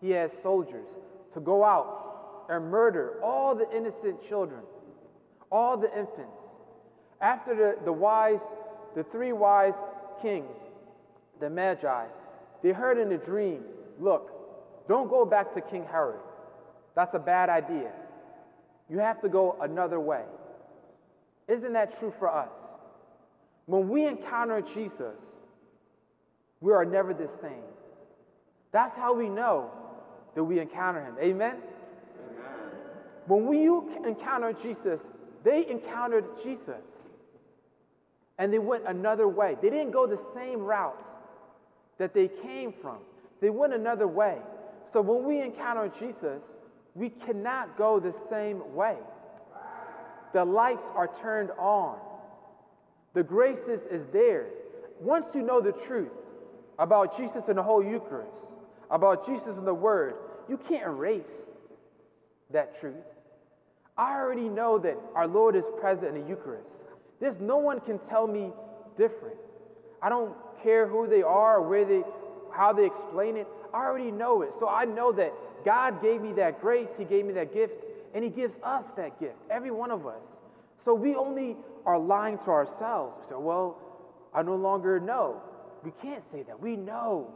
He 0.00 0.10
has 0.10 0.30
soldiers 0.40 0.86
to 1.32 1.40
go 1.40 1.64
out 1.64 2.46
and 2.48 2.70
murder 2.70 3.14
all 3.24 3.56
the 3.56 3.68
innocent 3.76 4.24
children, 4.28 4.60
all 5.50 5.76
the 5.76 5.88
infants. 5.98 6.52
After 7.20 7.56
the, 7.56 7.84
the 7.84 7.92
wise, 7.92 8.38
the 8.94 9.02
three 9.02 9.32
wise 9.32 9.74
kings, 10.22 10.46
the 11.40 11.50
Magi, 11.50 12.06
they 12.62 12.70
heard 12.70 12.98
in 12.98 13.12
a 13.12 13.18
dream, 13.18 13.62
look, 14.00 14.30
don't 14.88 15.08
go 15.08 15.24
back 15.24 15.54
to 15.54 15.60
King 15.60 15.84
Herod. 15.90 16.20
That's 16.94 17.14
a 17.14 17.18
bad 17.18 17.48
idea. 17.48 17.90
You 18.88 18.98
have 18.98 19.20
to 19.22 19.28
go 19.28 19.56
another 19.60 19.98
way. 19.98 20.22
Isn't 21.48 21.72
that 21.72 21.98
true 21.98 22.12
for 22.18 22.28
us? 22.28 22.50
When 23.66 23.88
we 23.88 24.06
encounter 24.06 24.60
Jesus, 24.60 25.16
we 26.60 26.72
are 26.72 26.84
never 26.84 27.14
the 27.14 27.28
same. 27.42 27.64
That's 28.72 28.96
how 28.96 29.14
we 29.14 29.28
know 29.28 29.70
that 30.34 30.44
we 30.44 30.58
encounter 30.58 31.02
him. 31.02 31.14
Amen? 31.20 31.56
Amen. 31.56 31.60
When 33.26 33.46
we 33.46 33.66
encounter 34.06 34.52
Jesus, 34.52 35.00
they 35.44 35.66
encountered 35.68 36.24
Jesus. 36.42 36.82
And 38.38 38.52
they 38.52 38.58
went 38.58 38.84
another 38.86 39.28
way. 39.28 39.56
They 39.62 39.70
didn't 39.70 39.92
go 39.92 40.06
the 40.06 40.18
same 40.34 40.60
route 40.60 41.00
that 41.98 42.14
they 42.14 42.28
came 42.28 42.72
from. 42.82 42.98
They 43.40 43.50
went 43.50 43.74
another 43.74 44.08
way. 44.08 44.38
So 44.92 45.00
when 45.00 45.24
we 45.24 45.40
encounter 45.40 45.90
Jesus, 45.98 46.42
we 46.94 47.10
cannot 47.10 47.76
go 47.76 47.98
the 47.98 48.14
same 48.30 48.74
way. 48.74 48.96
The 50.32 50.44
lights 50.44 50.84
are 50.94 51.10
turned 51.20 51.50
on. 51.58 51.98
The 53.14 53.22
graces 53.22 53.80
is 53.90 54.06
there. 54.12 54.46
Once 55.00 55.26
you 55.34 55.42
know 55.42 55.60
the 55.60 55.72
truth 55.72 56.10
about 56.78 57.16
Jesus 57.16 57.44
and 57.48 57.58
the 57.58 57.62
whole 57.62 57.82
Eucharist, 57.82 58.44
about 58.90 59.26
Jesus 59.26 59.56
and 59.56 59.66
the 59.66 59.74
Word, 59.74 60.14
you 60.48 60.56
can't 60.56 60.84
erase 60.84 61.46
that 62.50 62.80
truth. 62.80 62.94
I 63.96 64.14
already 64.14 64.48
know 64.48 64.78
that 64.78 64.96
our 65.14 65.26
Lord 65.26 65.54
is 65.54 65.64
present 65.80 66.16
in 66.16 66.22
the 66.22 66.28
Eucharist. 66.28 66.80
There's 67.20 67.40
no 67.40 67.58
one 67.58 67.80
can 67.80 67.98
tell 68.00 68.26
me 68.26 68.50
different. 68.98 69.36
I 70.02 70.08
don't 70.08 70.34
care 70.64 70.88
who 70.88 71.06
they 71.06 71.22
are 71.22 71.62
where 71.62 71.84
they 71.84 72.02
how 72.52 72.72
they 72.72 72.86
explain 72.86 73.36
it. 73.36 73.46
I 73.72 73.78
already 73.78 74.10
know 74.10 74.42
it. 74.42 74.50
So 74.60 74.68
I 74.68 74.84
know 74.84 75.12
that 75.12 75.32
God 75.64 76.00
gave 76.02 76.20
me 76.20 76.32
that 76.34 76.60
grace, 76.60 76.88
He 76.96 77.04
gave 77.04 77.24
me 77.24 77.32
that 77.34 77.52
gift, 77.52 77.74
and 78.14 78.22
He 78.22 78.30
gives 78.30 78.54
us 78.62 78.84
that 78.96 79.18
gift, 79.20 79.36
every 79.50 79.70
one 79.70 79.90
of 79.90 80.06
us. 80.06 80.22
So 80.84 80.94
we 80.94 81.14
only 81.14 81.56
are 81.86 81.98
lying 81.98 82.38
to 82.38 82.50
ourselves. 82.50 83.16
We 83.22 83.30
say, 83.30 83.34
well, 83.36 83.78
I 84.34 84.42
no 84.42 84.56
longer 84.56 85.00
know. 85.00 85.42
We 85.82 85.92
can't 86.02 86.22
say 86.32 86.42
that. 86.42 86.60
We 86.60 86.76
know 86.76 87.30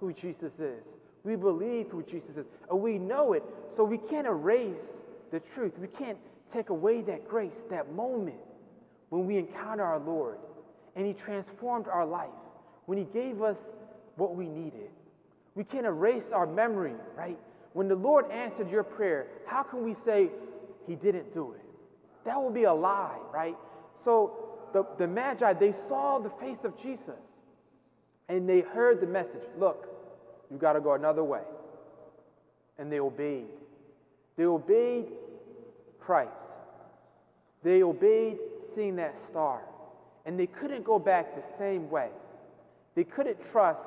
who 0.00 0.12
Jesus 0.12 0.52
is. 0.58 0.82
We 1.22 1.36
believe 1.36 1.88
who 1.88 2.02
Jesus 2.02 2.36
is. 2.36 2.46
And 2.70 2.80
we 2.80 2.98
know 2.98 3.32
it. 3.32 3.42
So 3.76 3.84
we 3.84 3.98
can't 3.98 4.26
erase 4.26 5.02
the 5.30 5.40
truth. 5.54 5.72
We 5.78 5.88
can't 5.88 6.18
take 6.52 6.68
away 6.70 7.02
that 7.02 7.28
grace, 7.28 7.56
that 7.70 7.92
moment 7.92 8.36
when 9.08 9.26
we 9.26 9.36
encounter 9.38 9.82
our 9.82 9.98
Lord 9.98 10.38
and 10.96 11.06
He 11.06 11.12
transformed 11.12 11.88
our 11.88 12.06
life, 12.06 12.28
when 12.86 12.98
He 12.98 13.04
gave 13.04 13.42
us 13.42 13.56
what 14.16 14.34
we 14.36 14.48
needed. 14.48 14.90
We 15.54 15.64
can't 15.64 15.86
erase 15.86 16.24
our 16.32 16.46
memory, 16.46 16.94
right? 17.16 17.38
When 17.72 17.88
the 17.88 17.94
Lord 17.94 18.30
answered 18.30 18.70
your 18.70 18.84
prayer, 18.84 19.26
how 19.46 19.62
can 19.62 19.84
we 19.84 19.94
say 20.04 20.30
He 20.86 20.94
didn't 20.94 21.34
do 21.34 21.52
it? 21.52 21.60
That 22.24 22.40
would 22.40 22.54
be 22.54 22.64
a 22.64 22.72
lie, 22.72 23.18
right? 23.32 23.56
So 24.04 24.32
the, 24.72 24.86
the 24.98 25.06
Magi, 25.06 25.52
they 25.54 25.72
saw 25.88 26.18
the 26.18 26.30
face 26.40 26.64
of 26.64 26.80
Jesus 26.80 27.20
and 28.28 28.48
they 28.48 28.60
heard 28.60 29.00
the 29.00 29.06
message 29.06 29.42
look, 29.58 29.86
you 30.50 30.56
got 30.56 30.74
to 30.74 30.80
go 30.80 30.94
another 30.94 31.24
way. 31.24 31.42
And 32.78 32.90
they 32.90 33.00
obeyed. 33.00 33.46
They 34.36 34.44
obeyed 34.44 35.06
Christ. 36.00 36.32
They 37.62 37.82
obeyed 37.82 38.38
seeing 38.74 38.96
that 38.96 39.14
star. 39.30 39.62
And 40.26 40.38
they 40.38 40.46
couldn't 40.46 40.84
go 40.84 40.98
back 40.98 41.34
the 41.34 41.42
same 41.58 41.90
way. 41.90 42.08
They 42.94 43.04
couldn't 43.04 43.38
trust 43.50 43.82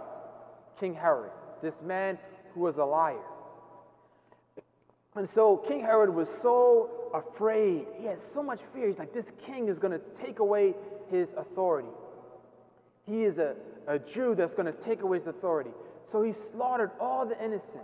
King 0.80 0.94
Herod, 0.94 1.32
this 1.62 1.76
man 1.84 2.18
who 2.54 2.62
was 2.62 2.78
a 2.78 2.84
liar. 2.84 3.18
And 5.16 5.28
so 5.34 5.58
King 5.58 5.82
Herod 5.82 6.14
was 6.14 6.28
so 6.42 6.90
afraid. 7.14 7.86
He 8.00 8.06
had 8.06 8.20
so 8.34 8.44
much 8.44 8.60
fear. 8.74 8.88
He's 8.88 9.00
like, 9.00 9.14
this 9.14 9.26
king 9.46 9.68
is 9.68 9.80
going 9.80 9.94
to 9.94 10.02
take 10.24 10.40
away 10.40 10.76
his 11.10 11.28
authority. 11.36 11.90
He 13.06 13.24
is 13.24 13.38
a, 13.38 13.56
a 13.88 13.98
Jew 13.98 14.36
that's 14.36 14.54
going 14.54 14.72
to 14.72 14.80
take 14.84 15.02
away 15.02 15.18
his 15.18 15.28
authority. 15.28 15.72
So 16.12 16.22
he 16.22 16.34
slaughtered 16.52 16.92
all 17.00 17.26
the 17.26 17.44
innocent. 17.44 17.84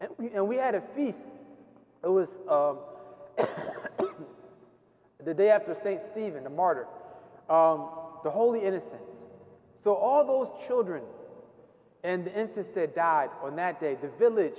And 0.00 0.10
we, 0.18 0.30
and 0.30 0.46
we 0.46 0.56
had 0.56 0.74
a 0.74 0.82
feast. 0.94 1.18
It 2.04 2.08
was 2.08 2.28
um, 2.48 2.78
the 5.24 5.34
day 5.34 5.50
after 5.50 5.76
St. 5.82 6.00
Stephen, 6.12 6.44
the 6.44 6.50
martyr, 6.50 6.86
um, 7.48 7.88
the 8.24 8.30
holy 8.30 8.60
innocents. 8.60 9.07
So 9.88 9.94
all 9.94 10.26
those 10.26 10.48
children 10.66 11.02
and 12.04 12.26
the 12.26 12.38
infants 12.38 12.72
that 12.74 12.94
died 12.94 13.30
on 13.42 13.56
that 13.56 13.80
day, 13.80 13.96
the 14.02 14.10
village, 14.18 14.58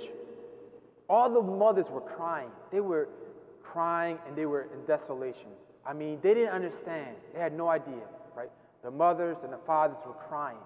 all 1.08 1.32
the 1.32 1.40
mothers 1.40 1.86
were 1.88 2.00
crying. 2.00 2.48
They 2.72 2.80
were 2.80 3.08
crying 3.62 4.18
and 4.26 4.34
they 4.34 4.46
were 4.46 4.62
in 4.62 4.84
desolation. 4.88 5.46
I 5.86 5.92
mean, 5.92 6.18
they 6.20 6.34
didn't 6.34 6.52
understand. 6.52 7.14
They 7.32 7.38
had 7.38 7.56
no 7.56 7.68
idea, 7.68 8.02
right? 8.36 8.50
The 8.82 8.90
mothers 8.90 9.36
and 9.44 9.52
the 9.52 9.60
fathers 9.68 9.98
were 10.04 10.14
crying 10.14 10.56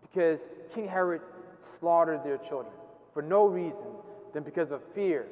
because 0.00 0.38
King 0.72 0.86
Herod 0.86 1.20
slaughtered 1.80 2.22
their 2.22 2.38
children 2.38 2.72
for 3.14 3.20
no 3.20 3.46
reason 3.46 3.96
than 4.32 4.44
because 4.44 4.70
of 4.70 4.80
fear, 4.94 5.26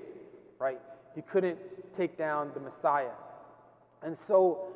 right? 0.59 0.81
He 1.15 1.23
couldn't 1.23 1.59
take 1.97 2.19
down 2.19 2.51
the 2.53 2.59
Messiah. 2.59 3.15
And 4.03 4.17
so, 4.27 4.73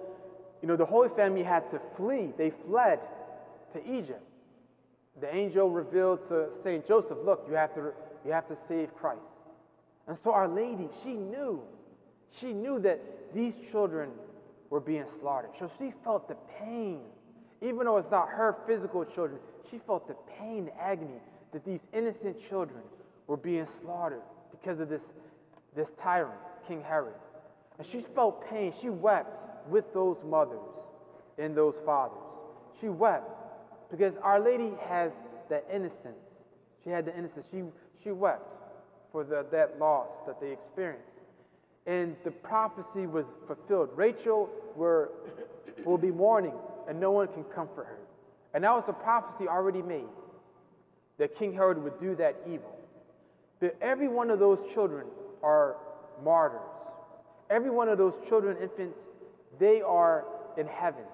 you 0.63 0.69
know, 0.69 0.77
the 0.77 0.87
Holy 0.87 1.09
Family 1.09 1.43
had 1.43 1.69
to 1.73 1.81
flee. 1.97 2.33
They 2.39 2.53
fled 2.69 3.01
to 3.73 3.81
Egypt. 3.91 4.23
The 5.21 5.35
angel 5.35 5.71
revealed 5.71 6.29
to 6.29 6.49
St. 6.63 6.87
Joseph, 6.87 7.19
look, 7.25 7.47
you 7.49 7.55
have 7.55 7.75
to, 7.75 7.93
you 8.25 8.33
have 8.33 8.49
to 8.49 8.57
save 8.69 8.95
Christ. 8.97 9.21
And 10.07 10.17
so 10.23 10.33
Our 10.33 10.49
Lady, 10.49 10.89
she 11.03 11.15
knew 11.15 11.63
she 12.41 12.53
knew 12.53 12.79
that 12.81 13.01
these 13.35 13.55
children 13.71 14.11
were 14.71 14.81
being 14.81 15.05
slaughtered. 15.21 15.51
So 15.59 15.71
she 15.79 15.93
felt 16.05 16.29
the 16.29 16.37
pain 16.59 17.01
Even 17.63 17.87
though 17.87 17.97
it's 17.97 18.11
not 18.11 18.29
her 18.29 18.57
physical 18.67 19.05
children, 19.05 19.41
she 19.71 19.79
felt 19.87 20.07
the 20.07 20.17
pain, 20.39 20.67
the 20.67 20.83
agony 20.83 21.21
that 21.53 21.65
these 21.65 21.81
innocent 21.93 22.37
children 22.49 22.83
were 23.27 23.37
being 23.37 23.67
slaughtered 23.81 24.23
because 24.51 24.79
of 24.81 24.89
this, 24.89 25.01
this 25.75 25.89
tyrant, 26.03 26.39
King 26.69 26.83
Herod. 26.83 27.15
And 27.79 27.87
she 27.87 28.05
felt 28.15 28.47
pain. 28.49 28.75
She 28.81 28.91
wept 28.91 29.69
with 29.69 29.93
those 29.95 30.19
mothers 30.25 30.59
and 31.39 31.57
those 31.57 31.75
fathers. 31.85 32.19
She 32.81 32.89
wept 32.89 33.31
because 33.91 34.15
Our 34.23 34.41
Lady 34.41 34.73
has 34.89 35.13
that 35.51 35.65
innocence. 35.73 36.17
She 36.83 36.91
had 36.91 37.05
the 37.05 37.17
innocence. 37.17 37.47
She, 37.51 37.63
she 38.03 38.11
wept 38.11 38.49
for 39.13 39.25
the, 39.25 39.47
that 39.51 39.79
loss 39.79 40.09
that 40.27 40.41
they 40.41 40.51
experienced. 40.51 41.09
And 41.87 42.17
the 42.25 42.31
prophecy 42.31 43.07
was 43.07 43.27
fulfilled. 43.47 43.91
Rachel 43.95 44.51
were, 44.75 45.11
will 45.85 45.99
be 45.99 46.11
mourning, 46.11 46.55
and 46.89 46.99
no 46.99 47.13
one 47.13 47.29
can 47.29 47.45
comfort 47.45 47.87
her. 47.87 47.99
And 48.55 48.65
that 48.65 48.73
was 48.73 48.85
a 48.89 48.93
prophecy 48.93 49.49
already 49.49 49.83
made 49.83 50.09
that 51.19 51.37
King 51.37 51.53
Herod 51.53 51.83
would 51.83 52.01
do 52.01 52.15
that 52.17 52.37
evil. 52.47 52.77
But 53.61 53.77
every 53.81 54.09
one 54.09 54.31
of 54.31 54.39
those 54.39 54.59
children 54.75 55.07
are 55.43 55.77
martyrs. 56.25 56.61
Every 57.49 57.71
one 57.71 57.89
of 57.89 57.99
those 57.99 58.15
children, 58.29 58.57
infants, 58.61 58.99
they 59.59 59.81
are 59.81 60.25
in 60.57 60.67
heaven. 60.67 61.05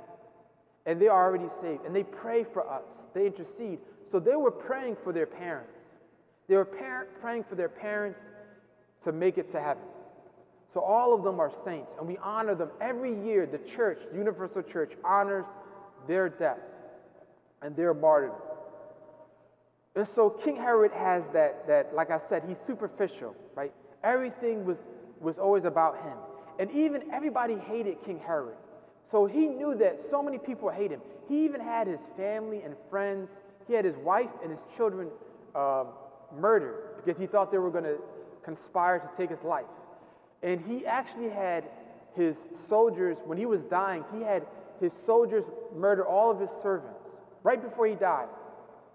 And 0.86 1.00
they 1.00 1.08
are 1.08 1.24
already 1.24 1.48
saved. 1.60 1.84
And 1.84 1.94
they 1.94 2.02
pray 2.02 2.44
for 2.44 2.68
us, 2.68 2.84
they 3.14 3.26
intercede. 3.26 3.78
So 4.10 4.20
they 4.20 4.36
were 4.36 4.50
praying 4.50 4.96
for 5.02 5.12
their 5.12 5.26
parents. 5.26 5.78
They 6.48 6.56
were 6.56 6.64
par- 6.64 7.08
praying 7.20 7.44
for 7.48 7.54
their 7.54 7.68
parents 7.68 8.20
to 9.04 9.12
make 9.12 9.38
it 9.38 9.50
to 9.52 9.60
heaven. 9.60 9.84
So 10.74 10.80
all 10.80 11.14
of 11.14 11.22
them 11.22 11.38
are 11.38 11.52
saints, 11.64 11.92
and 11.98 12.08
we 12.08 12.16
honor 12.18 12.54
them 12.54 12.70
every 12.80 13.14
year. 13.24 13.46
The 13.46 13.58
church, 13.58 13.98
the 14.10 14.18
Universal 14.18 14.62
Church, 14.64 14.92
honors 15.04 15.44
their 16.08 16.28
death 16.28 16.58
and 17.60 17.76
their 17.76 17.92
martyrdom. 17.94 18.36
And 19.94 20.06
so 20.14 20.30
King 20.30 20.56
Herod 20.56 20.92
has 20.92 21.22
that, 21.34 21.66
that, 21.68 21.94
like 21.94 22.10
I 22.10 22.18
said, 22.28 22.44
he's 22.48 22.56
superficial, 22.66 23.36
right? 23.54 23.72
Everything 24.02 24.64
was, 24.64 24.78
was 25.20 25.38
always 25.38 25.64
about 25.64 25.96
him. 26.02 26.16
And 26.58 26.70
even 26.70 27.12
everybody 27.12 27.56
hated 27.56 28.02
King 28.04 28.18
Herod. 28.18 28.56
So 29.12 29.26
he 29.26 29.46
knew 29.46 29.74
that 29.76 30.00
so 30.10 30.22
many 30.22 30.38
people 30.38 30.70
hate 30.70 30.90
him. 30.90 31.00
He 31.28 31.44
even 31.44 31.60
had 31.60 31.86
his 31.86 32.00
family 32.16 32.62
and 32.62 32.74
friends, 32.90 33.28
he 33.68 33.74
had 33.74 33.84
his 33.84 33.96
wife 33.96 34.30
and 34.42 34.50
his 34.50 34.60
children 34.76 35.08
um, 35.54 35.88
murdered 36.34 36.96
because 36.96 37.20
he 37.20 37.26
thought 37.26 37.52
they 37.52 37.58
were 37.58 37.70
going 37.70 37.84
to 37.84 37.98
conspire 38.42 38.98
to 38.98 39.08
take 39.16 39.30
his 39.30 39.42
life. 39.44 39.66
And 40.42 40.60
he 40.60 40.86
actually 40.86 41.28
had 41.28 41.64
his 42.16 42.36
soldiers, 42.68 43.18
when 43.24 43.38
he 43.38 43.46
was 43.46 43.60
dying, 43.70 44.04
he 44.14 44.22
had 44.22 44.44
his 44.80 44.92
soldiers 45.06 45.44
murder 45.76 46.04
all 46.06 46.30
of 46.30 46.40
his 46.40 46.50
servants 46.62 46.98
right 47.42 47.62
before 47.62 47.86
he 47.86 47.94
died 47.94 48.28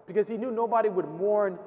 because 0.06 0.26
he 0.26 0.36
knew 0.36 0.50
nobody 0.50 0.88
would 0.88 1.08
mourn 1.08 1.58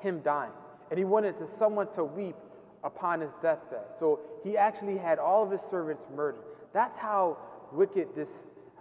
him 0.00 0.20
dying. 0.20 0.52
And 0.90 0.98
he 0.98 1.04
wanted 1.04 1.38
to, 1.38 1.46
someone 1.58 1.86
to 1.94 2.04
weep 2.04 2.36
upon 2.82 3.20
his 3.20 3.30
deathbed. 3.42 3.84
So 3.98 4.20
he 4.42 4.56
actually 4.56 4.96
had 4.96 5.18
all 5.18 5.44
of 5.44 5.50
his 5.50 5.60
servants 5.70 6.02
murdered. 6.16 6.42
That's 6.72 6.96
how 6.98 7.36
wicked 7.72 8.08
this, 8.14 8.28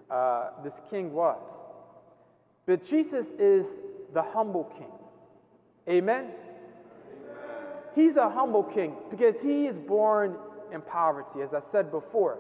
uh, 0.09 0.49
this 0.63 0.73
king 0.89 1.13
was. 1.13 1.39
But 2.65 2.85
Jesus 2.85 3.25
is 3.37 3.65
the 4.13 4.21
humble 4.21 4.65
king. 4.77 4.91
Amen? 5.87 6.25
Amen? 6.25 6.33
He's 7.95 8.15
a 8.15 8.29
humble 8.29 8.63
king 8.63 8.95
because 9.09 9.35
he 9.41 9.65
is 9.65 9.77
born 9.77 10.35
in 10.71 10.81
poverty, 10.81 11.41
as 11.41 11.53
I 11.53 11.61
said 11.71 11.91
before. 11.91 12.39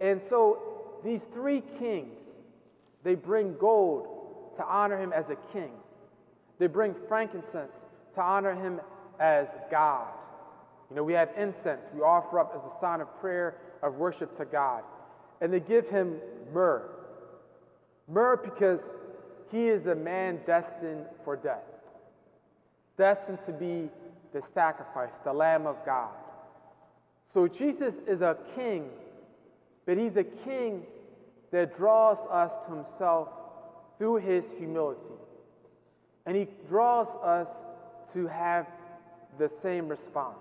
And 0.00 0.20
so 0.28 0.58
these 1.04 1.22
three 1.32 1.62
kings, 1.78 2.18
they 3.02 3.14
bring 3.14 3.56
gold 3.58 4.08
to 4.56 4.64
honor 4.64 5.00
him 5.00 5.12
as 5.12 5.24
a 5.30 5.36
king. 5.52 5.70
They 6.58 6.66
bring 6.66 6.94
frankincense 7.08 7.72
to 8.14 8.20
honor 8.22 8.54
him 8.54 8.80
as 9.18 9.48
God. 9.70 10.08
You 10.90 10.96
know, 10.96 11.02
we 11.02 11.14
have 11.14 11.30
incense 11.36 11.82
we 11.94 12.00
offer 12.00 12.38
up 12.38 12.52
as 12.54 12.62
a 12.64 12.80
sign 12.80 13.00
of 13.00 13.08
prayer, 13.20 13.56
of 13.82 13.94
worship 13.94 14.36
to 14.38 14.44
God. 14.44 14.82
And 15.40 15.52
they 15.52 15.60
give 15.60 15.88
him 15.88 16.16
myrrh. 16.52 16.88
Myrrh 18.08 18.36
because 18.36 18.80
he 19.50 19.68
is 19.68 19.86
a 19.86 19.94
man 19.94 20.40
destined 20.46 21.06
for 21.24 21.36
death, 21.36 21.62
destined 22.98 23.38
to 23.46 23.52
be 23.52 23.88
the 24.32 24.42
sacrifice, 24.52 25.12
the 25.24 25.32
Lamb 25.32 25.66
of 25.66 25.76
God. 25.86 26.10
So 27.32 27.48
Jesus 27.48 27.94
is 28.06 28.20
a 28.20 28.36
king, 28.54 28.88
but 29.86 29.96
he's 29.96 30.16
a 30.16 30.24
king 30.24 30.82
that 31.50 31.76
draws 31.76 32.18
us 32.30 32.50
to 32.66 32.74
himself 32.74 33.28
through 33.98 34.16
his 34.16 34.44
humility. 34.58 35.00
And 36.26 36.36
he 36.36 36.48
draws 36.68 37.08
us 37.22 37.48
to 38.12 38.26
have 38.26 38.66
the 39.38 39.50
same 39.62 39.88
response, 39.88 40.38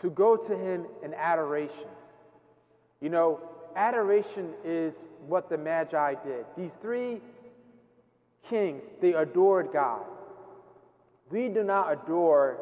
to 0.00 0.10
go 0.10 0.36
to 0.36 0.56
him 0.56 0.86
in 1.04 1.14
adoration. 1.14 1.88
You 3.00 3.10
know, 3.10 3.40
adoration 3.76 4.50
is 4.64 4.94
what 5.26 5.48
the 5.48 5.58
Magi 5.58 6.14
did. 6.24 6.44
These 6.56 6.72
three 6.80 7.20
kings, 8.48 8.82
they 9.00 9.14
adored 9.14 9.70
God. 9.72 10.02
We 11.30 11.48
do 11.48 11.62
not 11.62 11.92
adore 11.92 12.58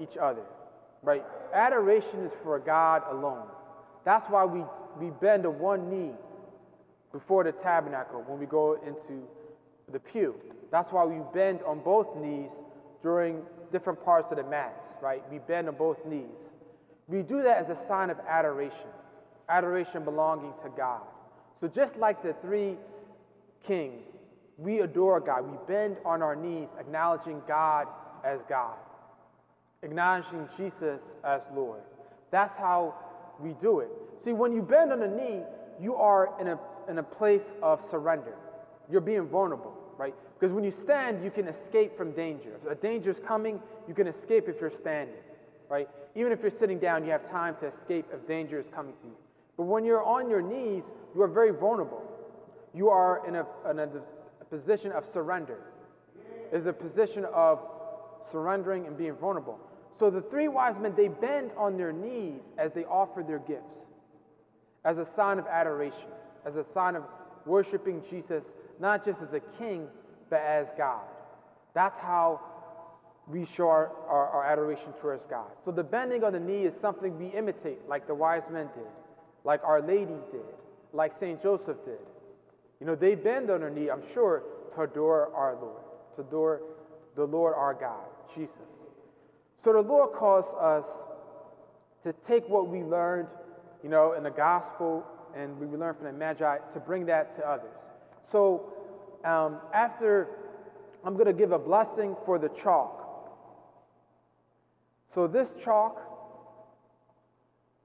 each 0.00 0.16
other, 0.16 0.44
right? 1.02 1.24
Adoration 1.52 2.24
is 2.24 2.32
for 2.42 2.58
God 2.58 3.02
alone. 3.10 3.46
That's 4.04 4.26
why 4.30 4.44
we, 4.44 4.64
we 4.98 5.10
bend 5.10 5.42
to 5.42 5.50
one 5.50 5.90
knee 5.90 6.12
before 7.12 7.44
the 7.44 7.52
tabernacle 7.52 8.22
when 8.26 8.38
we 8.38 8.46
go 8.46 8.78
into 8.86 9.22
the 9.92 9.98
pew. 9.98 10.34
That's 10.70 10.90
why 10.92 11.04
we 11.04 11.20
bend 11.34 11.60
on 11.66 11.80
both 11.80 12.16
knees 12.16 12.50
during 13.02 13.42
different 13.72 14.04
parts 14.04 14.30
of 14.30 14.38
the 14.38 14.44
Mass, 14.44 14.72
right? 15.02 15.22
We 15.30 15.38
bend 15.38 15.68
on 15.68 15.76
both 15.76 16.04
knees. 16.06 16.24
We 17.06 17.22
do 17.22 17.42
that 17.42 17.58
as 17.58 17.70
a 17.70 17.78
sign 17.88 18.10
of 18.10 18.18
adoration, 18.28 18.88
adoration 19.48 20.04
belonging 20.04 20.52
to 20.62 20.70
God. 20.76 21.02
So 21.60 21.68
just 21.68 21.96
like 21.96 22.22
the 22.22 22.34
three 22.42 22.76
kings, 23.66 24.02
we 24.56 24.80
adore 24.80 25.20
God. 25.20 25.48
We 25.48 25.56
bend 25.66 25.96
on 26.04 26.22
our 26.22 26.34
knees, 26.34 26.68
acknowledging 26.78 27.42
God 27.46 27.86
as 28.24 28.40
God, 28.48 28.76
acknowledging 29.82 30.48
Jesus 30.56 31.00
as 31.24 31.40
Lord. 31.54 31.80
That's 32.30 32.56
how 32.58 32.94
we 33.40 33.54
do 33.60 33.80
it. 33.80 33.88
See, 34.24 34.32
when 34.32 34.52
you 34.52 34.62
bend 34.62 34.92
on 34.92 35.00
the 35.00 35.08
knee, 35.08 35.42
you 35.80 35.94
are 35.94 36.30
in 36.40 36.48
a, 36.48 36.58
in 36.88 36.98
a 36.98 37.02
place 37.02 37.44
of 37.62 37.80
surrender. 37.90 38.34
You're 38.90 39.00
being 39.00 39.28
vulnerable, 39.28 39.74
right? 39.96 40.14
Because 40.38 40.52
when 40.52 40.64
you 40.64 40.72
stand, 40.82 41.22
you 41.22 41.30
can 41.30 41.46
escape 41.48 41.96
from 41.96 42.12
danger. 42.12 42.50
If 42.64 42.70
a 42.70 42.74
danger 42.74 43.10
is 43.10 43.18
coming, 43.26 43.60
you 43.86 43.94
can 43.94 44.06
escape 44.06 44.48
if 44.48 44.60
you're 44.60 44.70
standing, 44.70 45.14
right? 45.68 45.88
Even 46.14 46.32
if 46.32 46.40
you're 46.42 46.50
sitting 46.58 46.78
down, 46.78 47.04
you 47.04 47.10
have 47.10 47.28
time 47.30 47.56
to 47.60 47.66
escape 47.66 48.06
if 48.12 48.26
danger 48.26 48.58
is 48.58 48.66
coming 48.74 48.92
to 49.02 49.08
you. 49.08 49.14
But 49.58 49.64
when 49.64 49.84
you're 49.84 50.04
on 50.04 50.30
your 50.30 50.40
knees, 50.40 50.84
you 51.14 51.20
are 51.22 51.28
very 51.28 51.50
vulnerable. 51.50 52.02
You 52.72 52.88
are 52.88 53.26
in 53.26 53.34
a, 53.34 53.46
in 53.68 53.80
a, 53.80 53.88
a 54.40 54.44
position 54.44 54.92
of 54.92 55.04
surrender. 55.12 55.58
It's 56.52 56.66
a 56.66 56.72
position 56.72 57.26
of 57.26 57.60
surrendering 58.30 58.86
and 58.86 58.96
being 58.96 59.14
vulnerable. 59.14 59.58
So 59.98 60.10
the 60.10 60.22
three 60.22 60.48
wise 60.48 60.78
men, 60.78 60.94
they 60.96 61.08
bend 61.08 61.50
on 61.56 61.76
their 61.76 61.92
knees 61.92 62.40
as 62.56 62.72
they 62.72 62.84
offer 62.84 63.24
their 63.26 63.40
gifts, 63.40 63.74
as 64.84 64.98
a 64.98 65.06
sign 65.16 65.38
of 65.38 65.46
adoration, 65.46 66.08
as 66.46 66.54
a 66.54 66.64
sign 66.72 66.94
of 66.94 67.02
worshiping 67.44 68.02
Jesus, 68.08 68.44
not 68.78 69.04
just 69.04 69.20
as 69.20 69.32
a 69.32 69.40
king, 69.58 69.88
but 70.30 70.40
as 70.40 70.68
God. 70.76 71.02
That's 71.74 71.98
how 71.98 72.40
we 73.26 73.44
show 73.44 73.68
our, 73.68 73.90
our, 74.08 74.28
our, 74.28 74.44
adoration 74.44 74.92
towards 75.00 75.24
God. 75.28 75.50
So 75.64 75.70
the 75.70 75.82
bending 75.82 76.24
on 76.24 76.32
the 76.32 76.40
knee 76.40 76.64
is 76.64 76.72
something 76.80 77.18
we 77.18 77.26
imitate, 77.26 77.86
like 77.88 78.06
the 78.06 78.14
wise 78.14 78.44
men 78.50 78.68
did, 78.74 78.86
like 79.48 79.64
Our 79.64 79.80
Lady 79.80 80.18
did, 80.30 80.42
like 80.92 81.18
St. 81.18 81.42
Joseph 81.42 81.78
did. 81.86 81.98
You 82.80 82.86
know, 82.86 82.94
they 82.94 83.14
bend 83.14 83.50
on 83.50 83.60
their 83.60 83.70
knee, 83.70 83.90
I'm 83.90 84.02
sure, 84.12 84.42
to 84.74 84.82
adore 84.82 85.34
our 85.34 85.54
Lord, 85.54 85.82
to 86.16 86.20
adore 86.20 86.60
the 87.16 87.24
Lord 87.24 87.54
our 87.56 87.72
God, 87.72 88.04
Jesus. 88.34 88.54
So 89.64 89.72
the 89.72 89.80
Lord 89.80 90.12
calls 90.12 90.44
us 90.60 90.84
to 92.04 92.12
take 92.26 92.46
what 92.46 92.68
we 92.68 92.82
learned, 92.82 93.28
you 93.82 93.88
know, 93.88 94.12
in 94.12 94.22
the 94.22 94.30
gospel 94.30 95.02
and 95.34 95.58
we 95.58 95.66
learned 95.78 95.96
from 95.96 96.08
the 96.08 96.12
Magi 96.12 96.58
to 96.74 96.80
bring 96.80 97.06
that 97.06 97.34
to 97.36 97.48
others. 97.48 97.72
So 98.30 98.70
um, 99.24 99.60
after, 99.72 100.28
I'm 101.02 101.14
going 101.14 101.24
to 101.24 101.32
give 101.32 101.52
a 101.52 101.58
blessing 101.58 102.16
for 102.26 102.38
the 102.38 102.50
chalk. 102.50 103.02
So 105.14 105.26
this 105.26 105.48
chalk, 105.64 106.07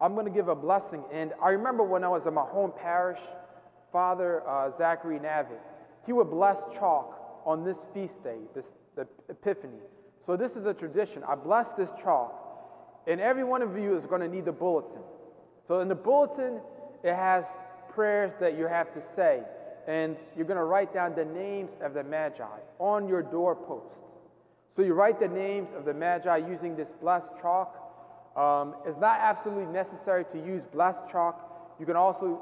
I'm 0.04 0.14
going 0.14 0.26
to 0.26 0.32
give 0.32 0.50
a 0.50 0.56
blessing. 0.56 1.04
And 1.14 1.32
I 1.42 1.52
remember 1.52 1.84
when 1.84 2.04
I 2.04 2.10
was 2.10 2.28
in 2.28 2.34
my 2.34 2.46
home 2.46 2.74
parish, 2.78 3.22
Father 3.92 4.48
uh, 4.48 4.70
Zachary 4.78 5.18
Navitt, 5.18 5.62
he 6.06 6.12
would 6.12 6.30
bless 6.30 6.58
chalk 6.78 7.42
on 7.46 7.64
this 7.64 7.78
feast 7.94 8.22
day, 8.24 8.38
this 8.54 8.66
the 8.96 9.08
Epiphany. 9.30 9.80
So 10.26 10.36
this 10.36 10.52
is 10.52 10.66
a 10.66 10.74
tradition. 10.74 11.24
I 11.28 11.36
bless 11.36 11.72
this 11.78 11.90
chalk, 12.04 12.34
and 13.08 13.22
every 13.22 13.46
one 13.46 13.62
of 13.62 13.78
you 13.78 13.96
is 13.96 14.06
going 14.06 14.22
to 14.22 14.28
need 14.28 14.46
the 14.46 14.52
bulletin. 14.52 15.02
So 15.68 15.80
in 15.80 15.88
the 15.88 15.96
bulletin, 15.96 16.60
it 17.04 17.16
has 17.16 17.46
prayers 17.96 18.34
that 18.40 18.58
you 18.58 18.68
have 18.68 18.94
to 18.94 19.02
say. 19.16 19.44
and 19.88 20.16
you're 20.36 20.46
going 20.46 20.58
to 20.58 20.64
write 20.64 20.94
down 20.94 21.16
the 21.16 21.26
names 21.26 21.72
of 21.82 21.94
the 21.94 22.04
Magi 22.04 22.44
on 22.80 23.08
your 23.08 23.22
doorpost. 23.22 23.96
So 24.76 24.82
you 24.82 24.94
write 24.94 25.20
the 25.20 25.28
names 25.28 25.70
of 25.78 25.86
the 25.86 25.94
Magi 25.94 26.38
using 26.38 26.76
this 26.76 26.88
blessed 27.02 27.28
chalk. 27.42 27.76
Um, 28.36 28.76
it's 28.86 29.00
not 29.00 29.20
absolutely 29.20 29.72
necessary 29.72 30.26
to 30.26 30.38
use 30.38 30.64
blessed 30.74 31.00
chalk. 31.12 31.76
You 31.80 31.86
can 31.86 31.96
also 31.96 32.42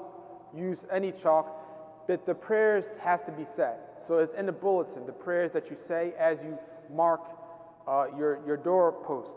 use 0.55 0.79
any 0.91 1.11
chalk, 1.11 2.07
but 2.07 2.25
the 2.25 2.33
prayers 2.33 2.85
has 3.01 3.21
to 3.23 3.31
be 3.31 3.45
said. 3.55 3.77
So 4.07 4.19
it's 4.19 4.33
in 4.35 4.45
the 4.45 4.51
bulletin, 4.51 5.05
the 5.05 5.11
prayers 5.11 5.51
that 5.53 5.69
you 5.69 5.77
say 5.87 6.13
as 6.19 6.37
you 6.43 6.57
mark 6.93 7.21
uh, 7.87 8.05
your, 8.17 8.39
your 8.45 8.57
doorpost. 8.57 9.31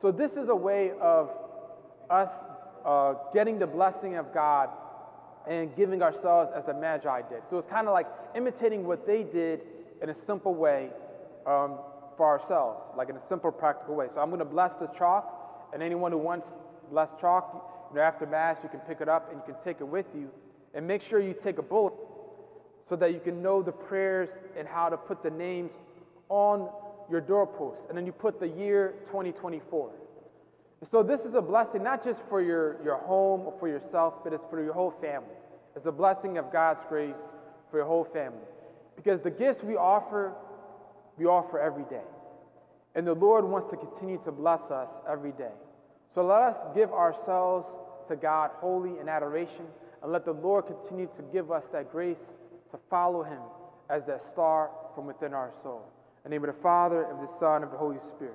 So 0.00 0.10
this 0.10 0.32
is 0.32 0.48
a 0.48 0.54
way 0.54 0.92
of 1.00 1.30
us 2.08 2.30
uh, 2.84 3.14
getting 3.32 3.58
the 3.58 3.66
blessing 3.66 4.16
of 4.16 4.32
God 4.32 4.70
and 5.48 5.74
giving 5.76 6.02
ourselves 6.02 6.50
as 6.56 6.64
the 6.66 6.74
Magi 6.74 7.22
did. 7.28 7.42
So 7.48 7.58
it's 7.58 7.70
kind 7.70 7.86
of 7.86 7.92
like 7.92 8.06
imitating 8.34 8.84
what 8.84 9.06
they 9.06 9.22
did 9.22 9.60
in 10.02 10.10
a 10.10 10.14
simple 10.26 10.54
way 10.54 10.90
um, 11.46 11.78
for 12.16 12.26
ourselves, 12.26 12.80
like 12.96 13.08
in 13.08 13.16
a 13.16 13.26
simple, 13.28 13.50
practical 13.50 13.94
way. 13.94 14.08
So 14.14 14.20
I'm 14.20 14.28
going 14.28 14.40
to 14.40 14.44
bless 14.44 14.72
the 14.80 14.86
chalk, 14.88 15.39
and 15.72 15.82
anyone 15.82 16.12
who 16.12 16.18
wants 16.18 16.48
less 16.90 17.08
chalk, 17.20 17.88
you 17.90 17.96
know, 17.96 18.02
after 18.02 18.26
Mass, 18.26 18.58
you 18.62 18.68
can 18.68 18.80
pick 18.80 19.00
it 19.00 19.08
up 19.08 19.30
and 19.30 19.40
you 19.40 19.54
can 19.54 19.62
take 19.64 19.80
it 19.80 19.86
with 19.86 20.06
you. 20.14 20.30
And 20.74 20.86
make 20.86 21.02
sure 21.02 21.20
you 21.20 21.34
take 21.34 21.58
a 21.58 21.62
bullet 21.62 21.94
so 22.88 22.96
that 22.96 23.12
you 23.12 23.20
can 23.20 23.42
know 23.42 23.62
the 23.62 23.72
prayers 23.72 24.30
and 24.56 24.68
how 24.68 24.88
to 24.88 24.96
put 24.96 25.22
the 25.22 25.30
names 25.30 25.72
on 26.28 26.68
your 27.10 27.20
doorpost. 27.20 27.82
And 27.88 27.98
then 27.98 28.06
you 28.06 28.12
put 28.12 28.38
the 28.38 28.48
year 28.48 28.94
2024. 29.06 29.90
So 30.90 31.02
this 31.02 31.20
is 31.20 31.34
a 31.34 31.42
blessing 31.42 31.82
not 31.82 32.02
just 32.02 32.20
for 32.28 32.40
your, 32.40 32.82
your 32.82 32.96
home 32.98 33.42
or 33.42 33.54
for 33.58 33.68
yourself, 33.68 34.14
but 34.24 34.32
it's 34.32 34.44
for 34.48 34.62
your 34.62 34.72
whole 34.72 34.94
family. 35.00 35.34
It's 35.76 35.86
a 35.86 35.92
blessing 35.92 36.38
of 36.38 36.52
God's 36.52 36.80
grace 36.88 37.14
for 37.70 37.78
your 37.78 37.86
whole 37.86 38.04
family. 38.04 38.38
Because 38.96 39.20
the 39.20 39.30
gifts 39.30 39.62
we 39.62 39.76
offer, 39.76 40.32
we 41.18 41.26
offer 41.26 41.58
every 41.58 41.84
day. 41.84 42.02
And 42.94 43.06
the 43.06 43.14
Lord 43.14 43.44
wants 43.44 43.70
to 43.70 43.76
continue 43.76 44.20
to 44.24 44.32
bless 44.32 44.62
us 44.70 44.88
every 45.08 45.32
day. 45.32 45.52
So 46.14 46.26
let 46.26 46.42
us 46.42 46.56
give 46.74 46.92
ourselves 46.92 47.66
to 48.08 48.16
God 48.16 48.50
wholly 48.54 48.98
in 48.98 49.08
adoration 49.08 49.66
and 50.02 50.12
let 50.12 50.24
the 50.24 50.32
Lord 50.32 50.66
continue 50.66 51.08
to 51.16 51.22
give 51.32 51.52
us 51.52 51.64
that 51.72 51.92
grace 51.92 52.18
to 52.72 52.78
follow 52.88 53.22
him 53.22 53.40
as 53.88 54.06
that 54.06 54.22
star 54.32 54.70
from 54.94 55.06
within 55.06 55.34
our 55.34 55.52
soul. 55.62 55.82
In 56.24 56.30
the 56.30 56.36
name 56.36 56.44
of 56.48 56.54
the 56.54 56.62
Father, 56.62 57.04
of 57.04 57.20
the 57.20 57.38
Son, 57.38 57.62
of 57.62 57.70
the 57.70 57.76
Holy 57.76 57.98
Spirit. 57.98 58.34